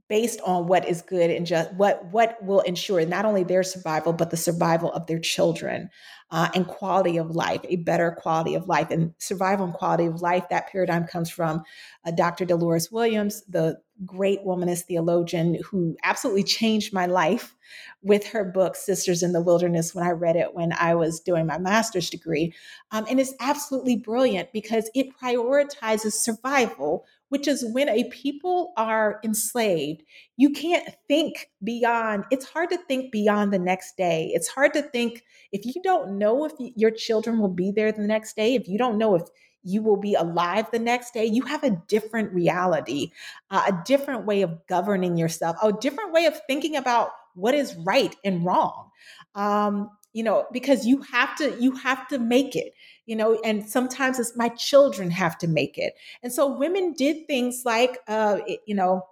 [0.09, 4.13] based on what is good and just what what will ensure not only their survival
[4.13, 5.89] but the survival of their children
[6.31, 8.89] uh, and quality of life a better quality of life.
[8.89, 11.63] And survival and quality of life that paradigm comes from
[12.05, 17.55] uh, dr dolores williams the great womanist theologian who absolutely changed my life
[18.01, 21.45] with her book sisters in the wilderness when i read it when i was doing
[21.45, 22.53] my master's degree
[22.91, 29.19] um, and it's absolutely brilliant because it prioritizes survival which is when a people are
[29.23, 30.03] enslaved,
[30.37, 34.29] you can't think beyond, it's hard to think beyond the next day.
[34.35, 38.03] It's hard to think if you don't know if your children will be there the
[38.03, 39.23] next day, if you don't know if
[39.63, 43.11] you will be alive the next day, you have a different reality,
[43.49, 47.75] uh, a different way of governing yourself, a different way of thinking about what is
[47.85, 48.89] right and wrong.
[49.35, 52.73] Um, you know because you have to you have to make it
[53.07, 57.25] you know and sometimes it's my children have to make it and so women did
[57.25, 59.03] things like uh you know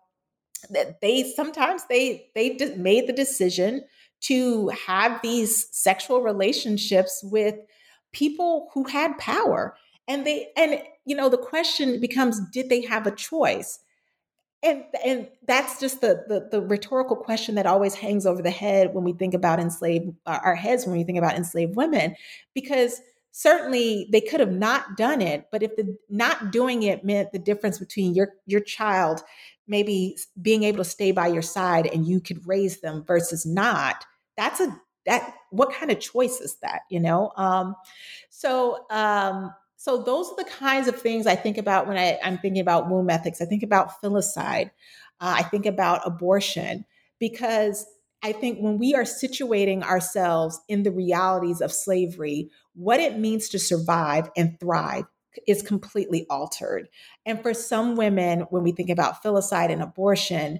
[0.69, 3.83] that they sometimes they they made the decision
[4.21, 7.55] to have these sexual relationships with
[8.13, 9.75] people who had power
[10.11, 13.79] and they and you know the question becomes did they have a choice?
[14.61, 18.93] And and that's just the, the, the rhetorical question that always hangs over the head
[18.93, 22.15] when we think about enslaved uh, our heads when we think about enslaved women
[22.53, 27.31] because certainly they could have not done it but if the not doing it meant
[27.31, 29.21] the difference between your your child
[29.67, 34.05] maybe being able to stay by your side and you could raise them versus not
[34.37, 37.31] that's a that what kind of choice is that you know?
[37.35, 37.75] Um
[38.29, 42.37] so um so those are the kinds of things I think about when I, am
[42.37, 43.41] thinking about womb ethics.
[43.41, 44.69] I think about filicide.
[45.19, 46.85] Uh, I think about abortion
[47.19, 47.87] because
[48.21, 53.49] I think when we are situating ourselves in the realities of slavery, what it means
[53.49, 55.05] to survive and thrive
[55.47, 56.87] is completely altered.
[57.25, 60.59] And for some women, when we think about filicide and abortion,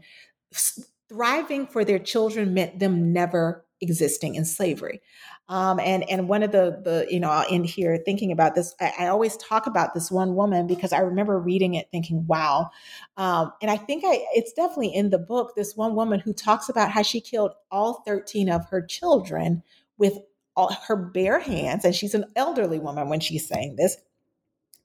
[1.10, 5.02] thriving for their children meant them never existing in slavery.
[5.50, 8.94] Um, and and one of the the you know in here thinking about this, I,
[9.00, 12.70] I, always talk about this one woman because I remember reading it thinking, wow.
[13.18, 15.54] Um, and I think I it's definitely in the book.
[15.56, 19.64] This one woman who talks about how she killed all thirteen of her children
[19.98, 20.20] with
[20.56, 23.98] all her bare hands, and she's an elderly woman when she's saying this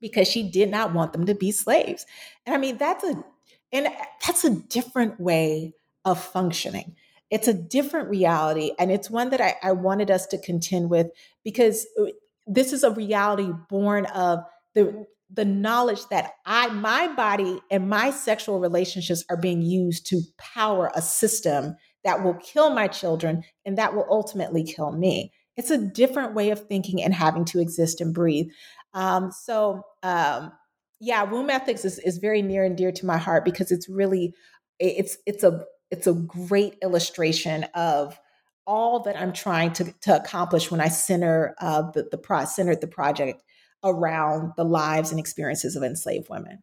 [0.01, 2.07] because she did not want them to be slaves.
[2.45, 3.25] And I mean that's a
[3.73, 3.89] and
[4.27, 6.97] that's a different way of functioning
[7.31, 8.73] it's a different reality.
[8.79, 11.09] And it's one that I, I wanted us to contend with
[11.45, 12.07] because uh,
[12.47, 14.41] this is a reality born of
[14.75, 20.23] the the knowledge that I, my body and my sexual relationships are being used to
[20.39, 25.33] power a system that will kill my children and that will ultimately kill me.
[25.57, 28.47] It's a different way of thinking and having to exist and breathe.
[28.95, 30.53] Um, so, um,
[31.01, 34.33] yeah, womb ethics is, is very near and dear to my heart because it's really
[34.79, 38.19] it's it's a it's a great illustration of
[38.67, 42.81] all that I'm trying to, to accomplish when I center uh, the, the pro- centered
[42.81, 43.43] the project
[43.85, 46.63] around the lives and experiences of enslaved women.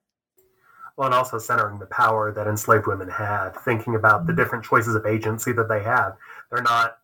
[0.98, 4.42] Well, and also centering the power that enslaved women had, thinking about the mm-hmm.
[4.42, 6.12] different choices of agency that they had.
[6.52, 6.98] They're not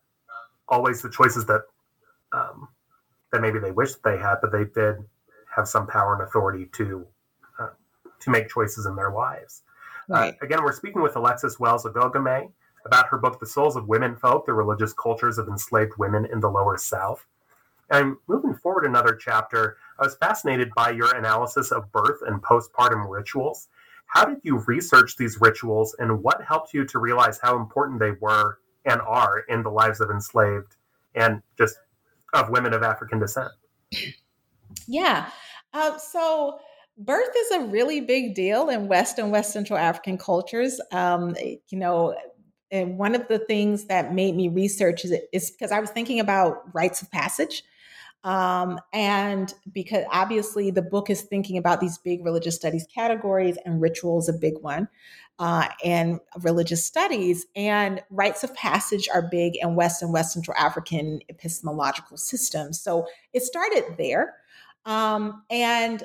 [0.68, 1.62] always the choices that
[2.32, 2.68] um,
[3.32, 4.98] that maybe they wish they had, but they did
[5.56, 7.08] have some power and authority to
[7.60, 7.70] uh,
[8.20, 9.64] to make choices in their lives.
[10.10, 10.34] Right.
[10.34, 12.52] Uh, again, we're speaking with Alexis Wells Oghoghomeh
[12.86, 16.50] about her book, The Souls of Womenfolk The Religious Cultures of Enslaved Women in the
[16.50, 17.26] Lower South.
[17.92, 23.10] And moving forward another chapter, I was fascinated by your analysis of birth and postpartum
[23.10, 23.68] rituals.
[24.08, 28.12] How did you research these rituals, and what helped you to realize how important they
[28.20, 30.76] were and are in the lives of enslaved
[31.14, 31.78] and just
[32.34, 33.52] of women of African descent?
[34.88, 35.30] Yeah.
[35.74, 36.60] Uh, so
[37.00, 40.80] birth is a really big deal in West and West Central African cultures.
[40.92, 41.36] Um,
[41.70, 42.16] you know,
[42.72, 46.20] and one of the things that made me research is, is because I was thinking
[46.20, 47.64] about rites of passage.
[48.26, 53.82] Um, and because obviously the book is thinking about these big religious studies categories, and
[53.82, 54.90] rituals a big one,
[55.40, 57.46] uh, and religious studies.
[57.56, 62.80] And rites of passage are big in West and West Central African epistemological systems.
[62.82, 64.36] So it started there.
[64.86, 66.04] Um, and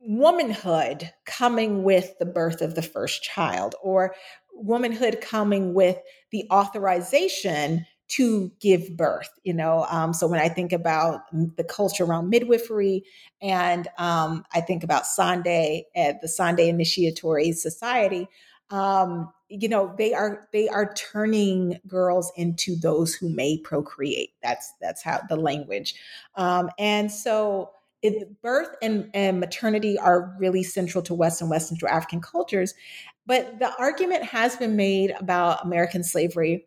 [0.00, 4.14] womanhood coming with the birth of the first child or
[4.52, 5.98] womanhood coming with
[6.32, 11.20] the authorization to give birth you know um, so when i think about
[11.56, 13.04] the culture around midwifery
[13.40, 18.26] and um, i think about Sande at the Sande initiatory society
[18.70, 24.30] um, you know they are they are turning girls into those who may procreate.
[24.42, 25.94] That's that's how the language.
[26.36, 27.72] Um, and so
[28.02, 32.74] it, birth and, and maternity are really central to West and West Central African cultures.
[33.26, 36.66] But the argument has been made about American slavery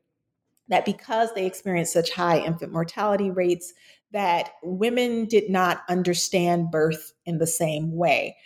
[0.69, 3.73] that because they experienced such high infant mortality rates,
[4.11, 8.37] that women did not understand birth in the same way.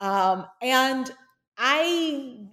[0.00, 1.10] Um, and
[1.58, 2.46] I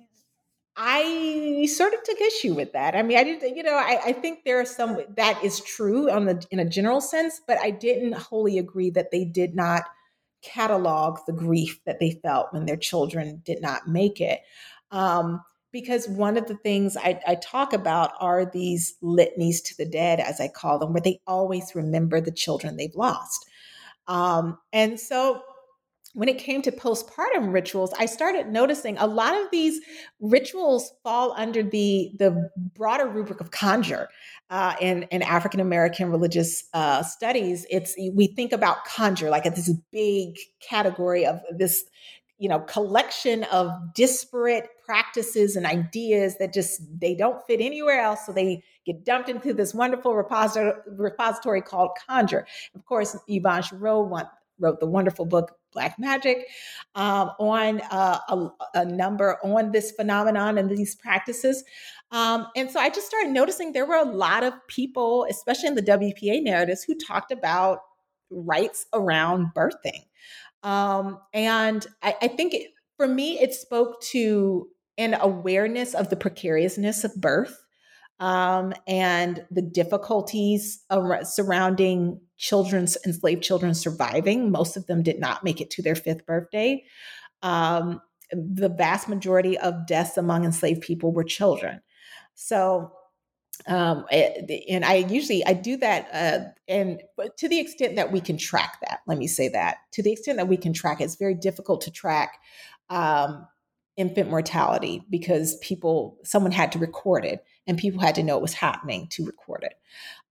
[0.77, 2.95] I sort of took issue with that.
[2.95, 6.09] I mean, I didn't, you know, I, I think there are some that is true
[6.11, 9.83] on the in a general sense, but I didn't wholly agree that they did not
[10.43, 14.41] catalog the grief that they felt when their children did not make it.
[14.91, 19.85] Um, because one of the things I, I, talk about are these litanies to the
[19.85, 23.45] dead, as I call them, where they always remember the children they've lost.
[24.07, 25.41] Um, and so
[26.17, 29.79] when it came to postpartum rituals, I started noticing a lot of these
[30.19, 34.09] rituals fall under the the broader rubric of conjure.
[34.49, 39.71] Uh, in in African American religious uh, studies, it's we think about conjure like this
[39.91, 41.83] big category of this
[42.39, 48.25] you know collection of disparate practices and ideas that just they don't fit anywhere else
[48.25, 52.45] so they get dumped into this wonderful repository, repository called conjure
[52.75, 54.03] of course Yvonne Chireau
[54.59, 56.47] wrote the wonderful book black magic
[56.95, 58.47] um, on uh, a,
[58.79, 61.63] a, number on this phenomenon and these practices.
[62.09, 65.75] Um, and so i just started noticing there were a lot of people especially in
[65.75, 67.79] the wpa narratives who talked about
[68.29, 70.05] rites around birthing.
[70.63, 74.67] Um, and I, I think it, for me, it spoke to
[74.97, 77.63] an awareness of the precariousness of birth
[78.19, 80.83] um, and the difficulties
[81.23, 84.51] surrounding children's enslaved children surviving.
[84.51, 86.83] Most of them did not make it to their fifth birthday.
[87.41, 91.81] Um, the vast majority of deaths among enslaved people were children.
[92.35, 92.91] So
[93.65, 97.01] um, eh, and I usually I do that, uh, and
[97.37, 100.37] to the extent that we can track that, let me say that to the extent
[100.37, 102.37] that we can track, it, it's very difficult to track
[102.89, 103.47] um,
[103.97, 108.41] infant mortality because people someone had to record it, and people had to know it
[108.41, 109.73] was happening to record it.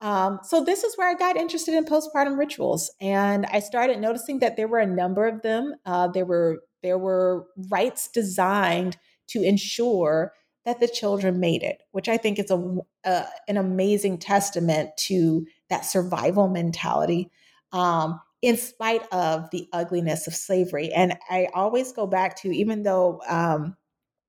[0.00, 4.40] Um, so this is where I got interested in postpartum rituals, and I started noticing
[4.40, 5.74] that there were a number of them.
[5.84, 8.96] Uh, there were there were rites designed
[9.28, 10.32] to ensure
[10.64, 15.84] that the children made it, which I think is a, an amazing testament to that
[15.84, 17.30] survival mentality,
[17.72, 20.92] um, in spite of the ugliness of slavery.
[20.92, 23.76] And I always go back to, even though um,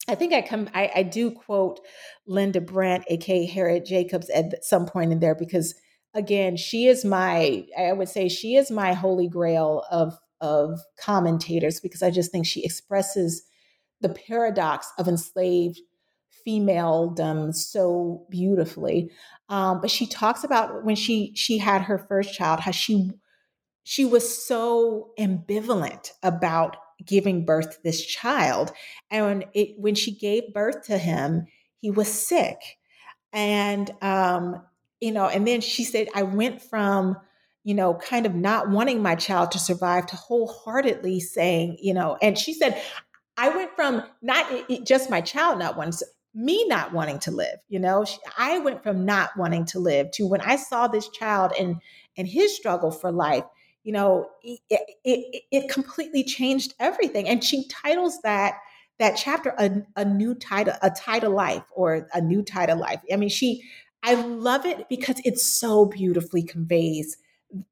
[0.08, 1.82] I think I come, I, I, do quote
[2.26, 5.76] Linda Brent, aka Harriet Jacobs, at some point in there because,
[6.14, 11.80] again, she is my, I would say, she is my holy grail of of commentators
[11.80, 13.44] because I just think she expresses
[14.02, 15.80] the paradox of enslaved
[16.48, 19.12] femaledom so beautifully.
[19.50, 23.12] Um, but she talks about when she she had her first child, how she
[23.84, 28.72] she was so ambivalent about giving birth to this child,
[29.12, 31.48] and it, when she gave birth to him,
[31.80, 32.58] he was sick,
[33.34, 34.62] and um,
[35.00, 37.18] you know, and then she said, I went from
[37.64, 42.18] you know, kind of not wanting my child to survive to wholeheartedly saying, you know,
[42.22, 42.82] and she said,
[43.36, 44.48] I went from not
[44.86, 48.06] just my child not wanting, me not wanting to live you know?
[48.38, 51.78] I went from not wanting to live to when i saw this child and
[52.16, 53.44] and his struggle for life
[53.88, 54.60] you know it,
[55.06, 58.56] it, it completely changed everything and she titles that
[59.00, 63.00] that chapter a, a new title a title life or a new title life.
[63.12, 63.64] I mean she
[64.04, 67.16] i love it because it so beautifully conveys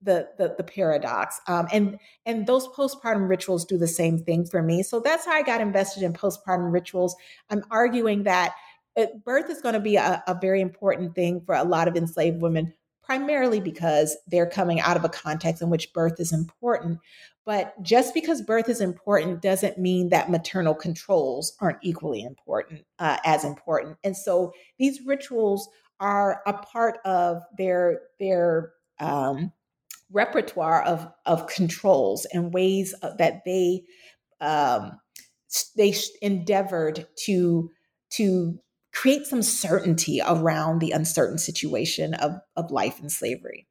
[0.01, 4.61] the the, the paradox um, and and those postpartum rituals do the same thing for
[4.61, 4.83] me.
[4.83, 7.13] So that's how i got invested in postpartum rituals.
[7.49, 8.55] I'm arguing that
[8.95, 11.97] uh, birth is going to be a, a very important thing for a lot of
[11.97, 12.73] enslaved women
[13.05, 16.99] primarily because they're coming out of a context in which birth is important
[17.45, 23.17] but just because birth is important doesn't mean that maternal controls aren't equally important uh,
[23.23, 23.97] as important.
[24.03, 29.51] And so these rituals are a part of their their um,
[30.11, 33.83] repertoire of of controls and ways that they
[34.41, 34.99] um,
[35.77, 35.93] they
[36.23, 37.69] endeavored to
[38.13, 38.59] to
[38.95, 43.67] create some certainty around the uncertain situation of, of life in slavery.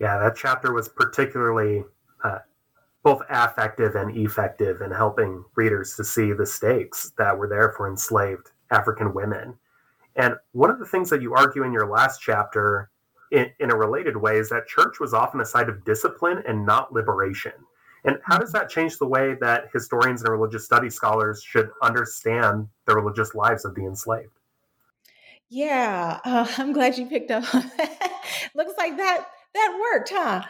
[0.00, 1.84] Yeah, that chapter was particularly
[2.24, 2.38] uh,
[3.02, 7.88] both affective and effective in helping readers to see the stakes that were there for
[7.88, 9.58] enslaved African women.
[10.16, 12.90] And one of the things that you argue in your last chapter
[13.30, 16.64] in, in a related way is that church was often a site of discipline and
[16.64, 17.52] not liberation.
[18.04, 22.68] And how does that change the way that historians and religious studies scholars should understand
[22.86, 24.30] the religious lives of the enslaved?
[25.48, 27.54] Yeah, uh, I'm glad you picked up.
[27.54, 28.22] On that.
[28.54, 30.42] Looks like that that worked, huh?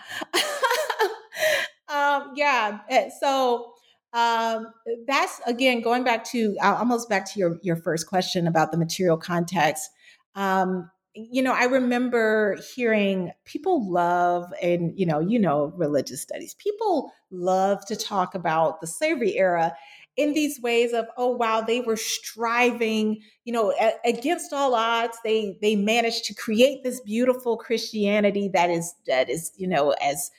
[1.89, 2.81] um, yeah.
[2.91, 3.73] Eh, so
[4.13, 4.69] um,
[5.07, 8.79] that's again going back to uh, almost back to your your first question about the
[8.79, 9.91] material context.
[10.35, 10.91] Um,
[11.31, 16.55] you know, I remember hearing people love, and you know, you know, religious studies.
[16.55, 19.75] People love to talk about the slavery era
[20.17, 25.17] in these ways of, oh wow, they were striving, you know, a- against all odds.
[25.25, 30.31] They they managed to create this beautiful Christianity that is that is, you know, as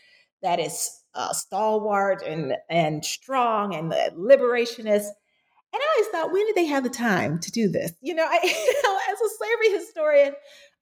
[0.42, 5.08] that is uh, stalwart and and strong and liberationist.
[5.72, 7.94] And I always thought, when did they have the time to do this?
[8.02, 10.34] You know, I, you know, as a slavery historian,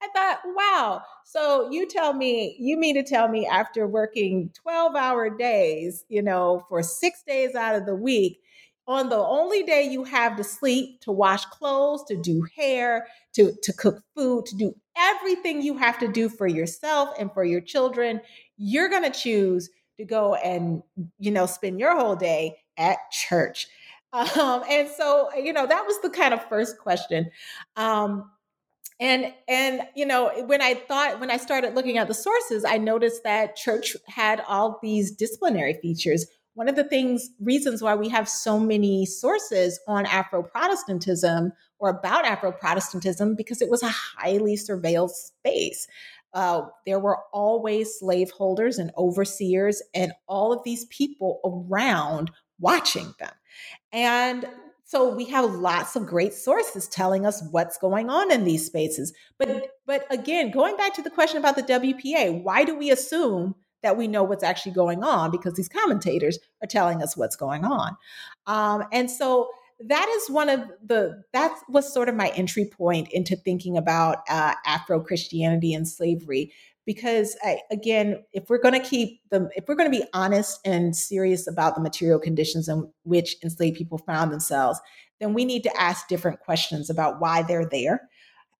[0.02, 1.02] I thought, wow.
[1.24, 6.22] So you tell me, you mean to tell me after working 12 hour days, you
[6.22, 8.40] know, for six days out of the week,
[8.86, 13.52] on the only day you have to sleep, to wash clothes, to do hair, to,
[13.62, 17.60] to cook food, to do everything you have to do for yourself and for your
[17.60, 18.20] children,
[18.56, 19.68] you're going to choose
[19.98, 20.82] to go and,
[21.18, 23.68] you know, spend your whole day at church.
[24.10, 27.30] Um, and so, you know, that was the kind of first question.
[27.76, 28.30] Um,
[29.00, 32.76] and and you know when i thought when i started looking at the sources i
[32.76, 36.26] noticed that church had all these disciplinary features.
[36.54, 41.90] One of the things reasons why we have so many sources on afro protestantism or
[41.90, 45.86] about afro protestantism because it was a highly surveilled space.
[46.34, 53.32] Uh, there were always slaveholders and overseers and all of these people around watching them.
[53.92, 54.46] And
[54.88, 59.12] so we have lots of great sources telling us what's going on in these spaces.
[59.38, 63.54] But but again, going back to the question about the WPA, why do we assume
[63.82, 65.30] that we know what's actually going on?
[65.30, 67.98] Because these commentators are telling us what's going on.
[68.46, 73.08] Um, and so that is one of the that was sort of my entry point
[73.12, 76.52] into thinking about uh, Afro Christianity and slavery.
[76.84, 80.58] Because I, again if we're going to keep them if we're going to be honest
[80.64, 84.80] and serious about the material conditions in which enslaved people found themselves
[85.20, 88.08] then we need to ask different questions about why they're there.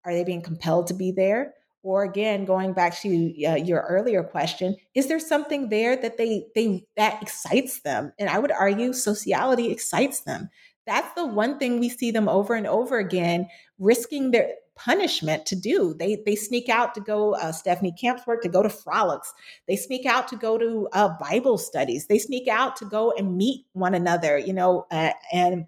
[0.05, 1.53] Are they being compelled to be there?
[1.81, 6.45] Or again going back to uh, your earlier question is there something there that they
[6.53, 8.13] they that excites them?
[8.19, 10.49] And i would argue sociality excites them
[10.89, 15.55] that's the one thing we see them over and over again risking their punishment to
[15.55, 15.93] do.
[15.93, 17.35] They they sneak out to go.
[17.35, 19.33] Uh, Stephanie Camp's work to go to frolics.
[19.67, 22.07] They sneak out to go to uh, Bible studies.
[22.07, 24.37] They sneak out to go and meet one another.
[24.37, 25.67] You know, uh, and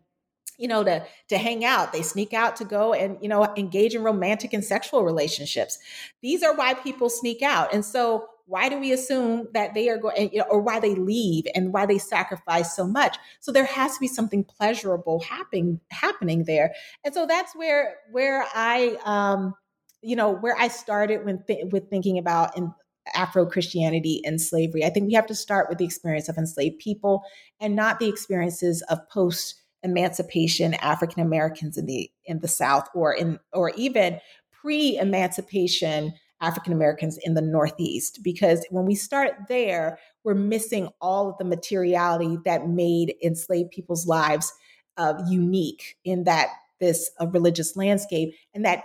[0.57, 3.95] you know to to hang out they sneak out to go and you know engage
[3.95, 5.79] in romantic and sexual relationships
[6.21, 9.97] these are why people sneak out and so why do we assume that they are
[9.97, 13.17] going you know, or why they leave and why they sacrifice so much?
[13.39, 16.73] So there has to be something pleasurable happening happening there.
[17.05, 19.53] And so that's where where i um
[20.01, 22.73] you know where i started when th- with thinking about in
[23.15, 24.83] afro christianity and slavery.
[24.83, 27.23] I think we have to start with the experience of enslaved people
[27.61, 33.13] and not the experiences of post emancipation african americans in the in the south or
[33.13, 34.19] in or even
[34.51, 38.19] pre emancipation African Americans in the Northeast.
[38.23, 44.07] Because when we start there, we're missing all of the materiality that made enslaved people's
[44.07, 44.51] lives
[44.97, 48.83] uh, unique in that this uh, religious landscape and that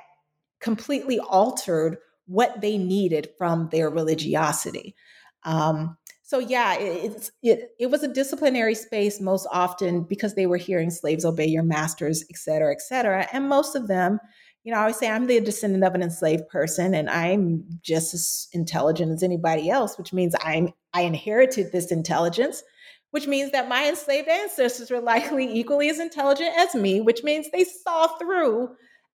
[0.61, 4.94] completely altered what they needed from their religiosity.
[5.44, 10.57] Um, so yeah, it, it, it was a disciplinary space most often because they were
[10.57, 13.28] hearing slaves obey your masters, et cetera, et cetera.
[13.32, 14.18] And most of them
[14.66, 18.12] you know, I always say I'm the descendant of an enslaved person and I'm just
[18.14, 22.64] as intelligent as anybody else, which means I'm I inherited this intelligence,
[23.12, 27.48] which means that my enslaved ancestors were likely equally as intelligent as me, which means
[27.48, 28.74] they saw through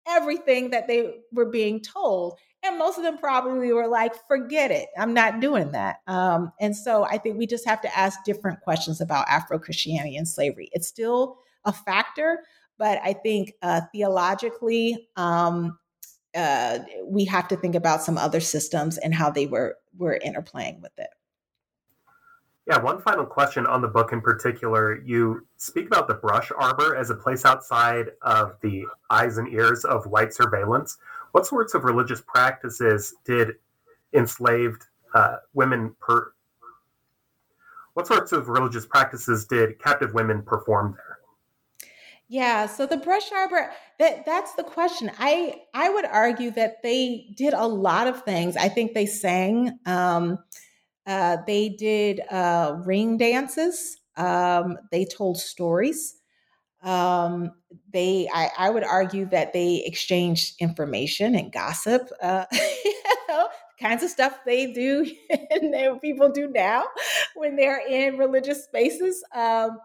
[0.07, 2.37] everything that they were being told.
[2.61, 6.01] And most of them probably were like, forget it, I'm not doing that.
[6.05, 10.15] Um, and so I think we just have to ask different questions about Afro Christianity
[10.15, 10.69] and slavery.
[10.73, 12.43] It's still a factor,
[12.80, 15.77] but I think uh, theologically, um,
[16.34, 20.82] uh, we have to think about some other systems and how they were were interplaying
[20.82, 21.09] with it.
[22.65, 25.01] Yeah, one final question on the book in particular.
[25.03, 29.84] You speak about the brush arbor as a place outside of the eyes and ears
[29.84, 30.97] of white surveillance.
[31.32, 33.55] What sorts of religious practices did
[34.13, 34.84] enslaved
[35.15, 36.32] uh, women per?
[37.93, 41.09] What sorts of religious practices did captive women perform there?
[42.32, 45.11] Yeah, so the brush arbor that that's the question.
[45.17, 48.55] I I would argue that they did a lot of things.
[48.55, 50.38] I think they sang um
[51.07, 53.97] uh they did uh ring dances.
[54.17, 56.15] Um they told stories.
[56.84, 57.51] Um
[57.93, 62.09] they I I would argue that they exchanged information and gossip.
[62.21, 62.95] Uh you
[63.30, 63.49] know,
[63.82, 65.11] kinds of stuff they do
[65.51, 66.86] and people do now
[67.36, 69.23] when they're in religious spaces.
[69.36, 69.80] Um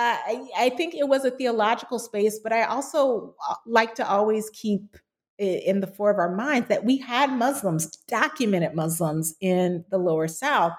[0.00, 4.48] I, I think it was a theological space, but I also uh, like to always
[4.50, 4.96] keep
[5.38, 10.26] in the fore of our minds that we had Muslims, documented Muslims in the lower
[10.26, 10.72] South.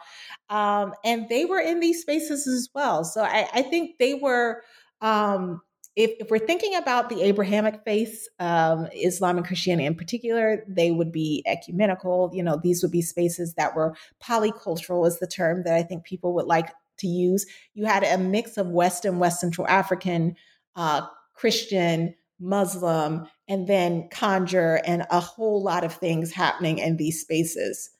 [0.49, 3.05] Um, and they were in these spaces as well.
[3.05, 4.61] So I, I think they were,
[4.99, 5.61] um,
[5.95, 10.91] if, if, we're thinking about the Abrahamic faiths, um, Islam and Christianity in particular, they
[10.91, 12.29] would be ecumenical.
[12.33, 16.03] You know, these would be spaces that were polycultural, is the term that I think
[16.03, 17.45] people would like to use.
[17.73, 20.35] You had a mix of West and West Central African,
[20.75, 27.21] uh, Christian, Muslim, and then conjure and a whole lot of things happening in these
[27.21, 27.91] spaces.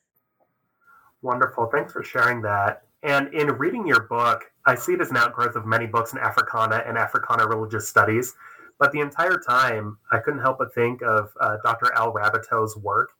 [1.22, 1.66] Wonderful.
[1.66, 2.84] Thanks for sharing that.
[3.02, 6.18] And in reading your book, I see it as an outgrowth of many books in
[6.18, 8.34] Africana and Africana religious studies.
[8.78, 11.92] But the entire time, I couldn't help but think of uh, Dr.
[11.94, 13.10] Al Raboteau's work.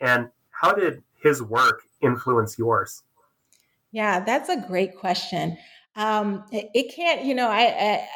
[0.00, 3.02] And how did his work influence yours?
[3.92, 5.56] Yeah, that's a great question.
[5.94, 8.08] Um, it, can't, you know, I, I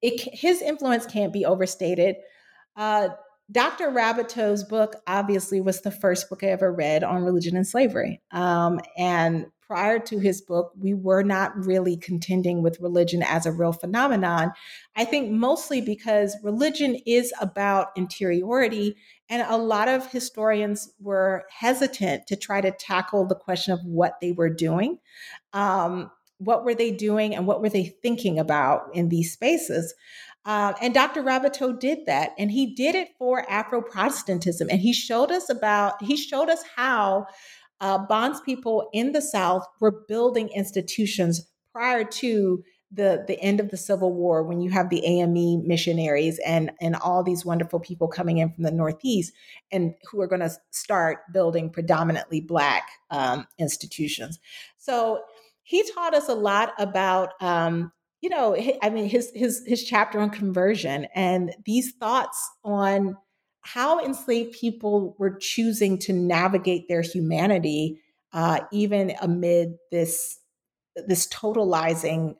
[0.00, 2.16] it, his influence can't be overstated.
[2.74, 3.10] Uh,
[3.50, 3.90] Dr.
[3.90, 8.20] Raboteau's book obviously was the first book I ever read on religion and slavery.
[8.30, 13.52] Um, and prior to his book, we were not really contending with religion as a
[13.52, 14.52] real phenomenon.
[14.96, 18.96] I think mostly because religion is about interiority,
[19.28, 24.20] and a lot of historians were hesitant to try to tackle the question of what
[24.20, 24.98] they were doing.
[25.52, 29.94] Um, what were they doing and what were they thinking about in these spaces?
[30.44, 31.22] Uh, and Dr.
[31.22, 36.02] Raboteau did that, and he did it for Afro Protestantism, and he showed us about
[36.02, 37.26] he showed us how
[37.80, 43.70] uh, bonds people in the South were building institutions prior to the the end of
[43.70, 48.08] the Civil War, when you have the AME missionaries and and all these wonderful people
[48.08, 49.32] coming in from the Northeast,
[49.70, 54.38] and who are going to start building predominantly Black um, institutions.
[54.78, 55.22] So
[55.62, 60.20] he taught us a lot about um, you know i mean his his his chapter
[60.20, 63.16] on conversion and these thoughts on
[63.60, 68.00] how enslaved people were choosing to navigate their humanity
[68.32, 70.38] uh, even amid this
[71.06, 72.34] this totalizing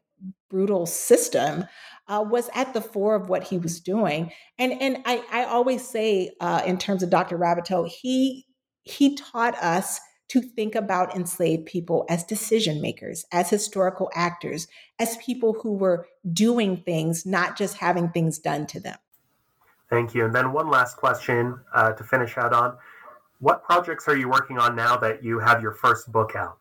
[0.51, 1.65] brutal system
[2.09, 5.87] uh, was at the fore of what he was doing and and i, I always
[5.87, 8.47] say uh, in terms of dr raboteau he
[8.83, 15.17] he taught us to think about enslaved people as decision makers, as historical actors, as
[15.17, 18.99] people who were doing things, not just having things done to them.
[19.89, 20.27] Thank you.
[20.27, 22.77] And then one last question uh, to finish out on.
[23.41, 26.59] What projects are you working on now that you have your first book out?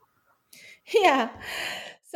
[0.94, 1.30] Yeah.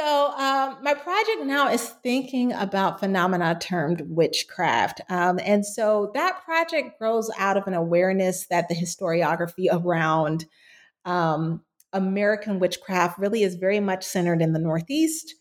[0.04, 5.00] So, um, my project now is thinking about phenomena termed witchcraft.
[5.10, 10.46] Um, and so that project grows out of an awareness that the historiography around
[11.06, 11.62] um,
[11.94, 15.36] American witchcraft really is very much centered in the Northeast.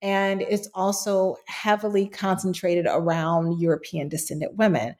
[0.00, 4.94] And it's also heavily concentrated around European descendant women.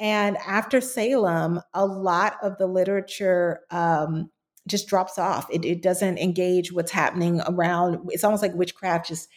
[0.00, 4.30] And after Salem, a lot of the literature um,
[4.66, 5.46] just drops off.
[5.50, 8.08] It, it, doesn't engage what's happening around.
[8.08, 9.28] It's almost like witchcraft just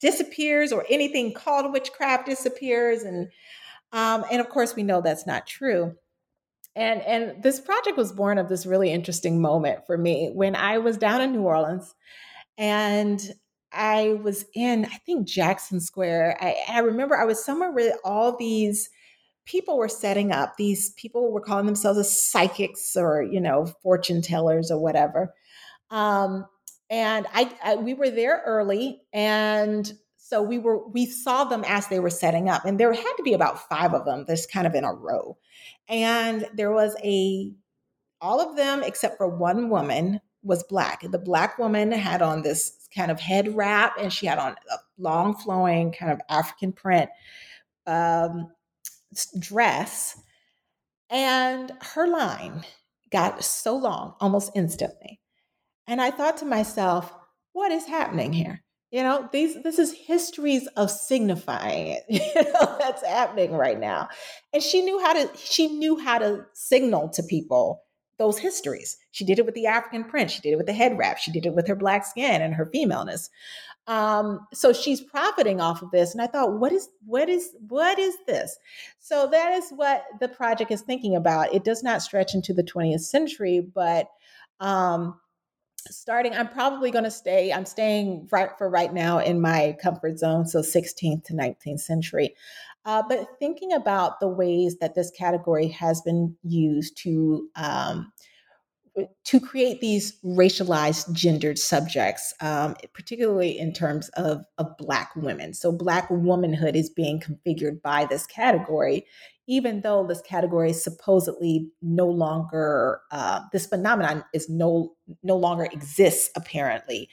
[0.00, 3.02] disappears, or anything called witchcraft disappears.
[3.02, 3.28] And
[3.92, 5.96] um, and of course, we know that's not true
[6.76, 10.78] and and this project was born of this really interesting moment for me when I
[10.78, 11.94] was down in New Orleans
[12.58, 13.20] and
[13.72, 16.36] I was in I think Jackson Square.
[16.40, 18.90] I, I remember I was somewhere where all these
[19.46, 20.56] people were setting up.
[20.56, 25.34] These people were calling themselves as psychics or you know fortune tellers or whatever.
[25.90, 26.46] Um,
[26.90, 31.88] and I, I we were there early and so we were we saw them as
[31.88, 34.66] they were setting up and there had to be about five of them just kind
[34.66, 35.36] of in a row
[35.88, 37.52] and there was a,
[38.20, 41.02] all of them except for one woman was black.
[41.02, 44.76] The black woman had on this kind of head wrap and she had on a
[44.98, 47.10] long flowing kind of African print
[47.86, 48.50] um,
[49.38, 50.18] dress.
[51.10, 52.64] And her line
[53.10, 55.20] got so long almost instantly.
[55.86, 57.12] And I thought to myself,
[57.52, 58.62] what is happening here?
[58.90, 62.04] You know, these this is histories of signifying it.
[62.08, 64.08] You know, that's happening right now.
[64.52, 67.82] And she knew how to she knew how to signal to people
[68.18, 68.96] those histories.
[69.10, 71.32] She did it with the African print, she did it with the head wrap, she
[71.32, 73.28] did it with her black skin and her femaleness.
[73.86, 76.12] Um, so she's profiting off of this.
[76.12, 78.58] And I thought, what is what is what is this?
[78.98, 81.54] So that is what the project is thinking about.
[81.54, 84.08] It does not stretch into the 20th century, but
[84.60, 85.20] um,
[85.90, 90.18] starting i'm probably going to stay i'm staying right for right now in my comfort
[90.18, 92.34] zone so 16th to 19th century
[92.84, 98.12] uh, but thinking about the ways that this category has been used to um,
[99.24, 105.52] to create these racialized gendered subjects, um, particularly in terms of, of Black women.
[105.54, 109.06] So, Black womanhood is being configured by this category,
[109.46, 115.64] even though this category is supposedly no longer, uh, this phenomenon is no, no longer
[115.64, 117.08] exists apparently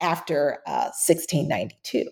[0.00, 2.08] after uh, 1692.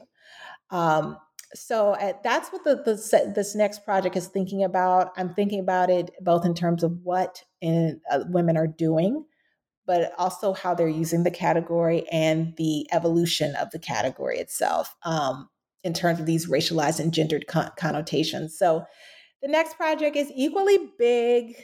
[0.70, 1.16] Um,
[1.54, 5.12] so uh, that's what the, the, this next project is thinking about.
[5.16, 9.24] I'm thinking about it both in terms of what in, uh, women are doing,
[9.86, 15.48] but also how they're using the category and the evolution of the category itself um,
[15.82, 18.56] in terms of these racialized and gendered con- connotations.
[18.56, 18.84] So
[19.42, 21.54] the next project is equally big.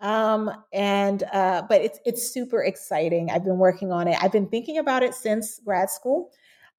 [0.00, 3.32] Um, and uh, but it's it's super exciting.
[3.32, 4.16] I've been working on it.
[4.22, 6.30] I've been thinking about it since grad school.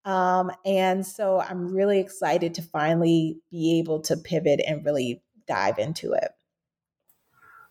[0.10, 5.78] Um, and so I'm really excited to finally be able to pivot and really dive
[5.78, 6.32] into it.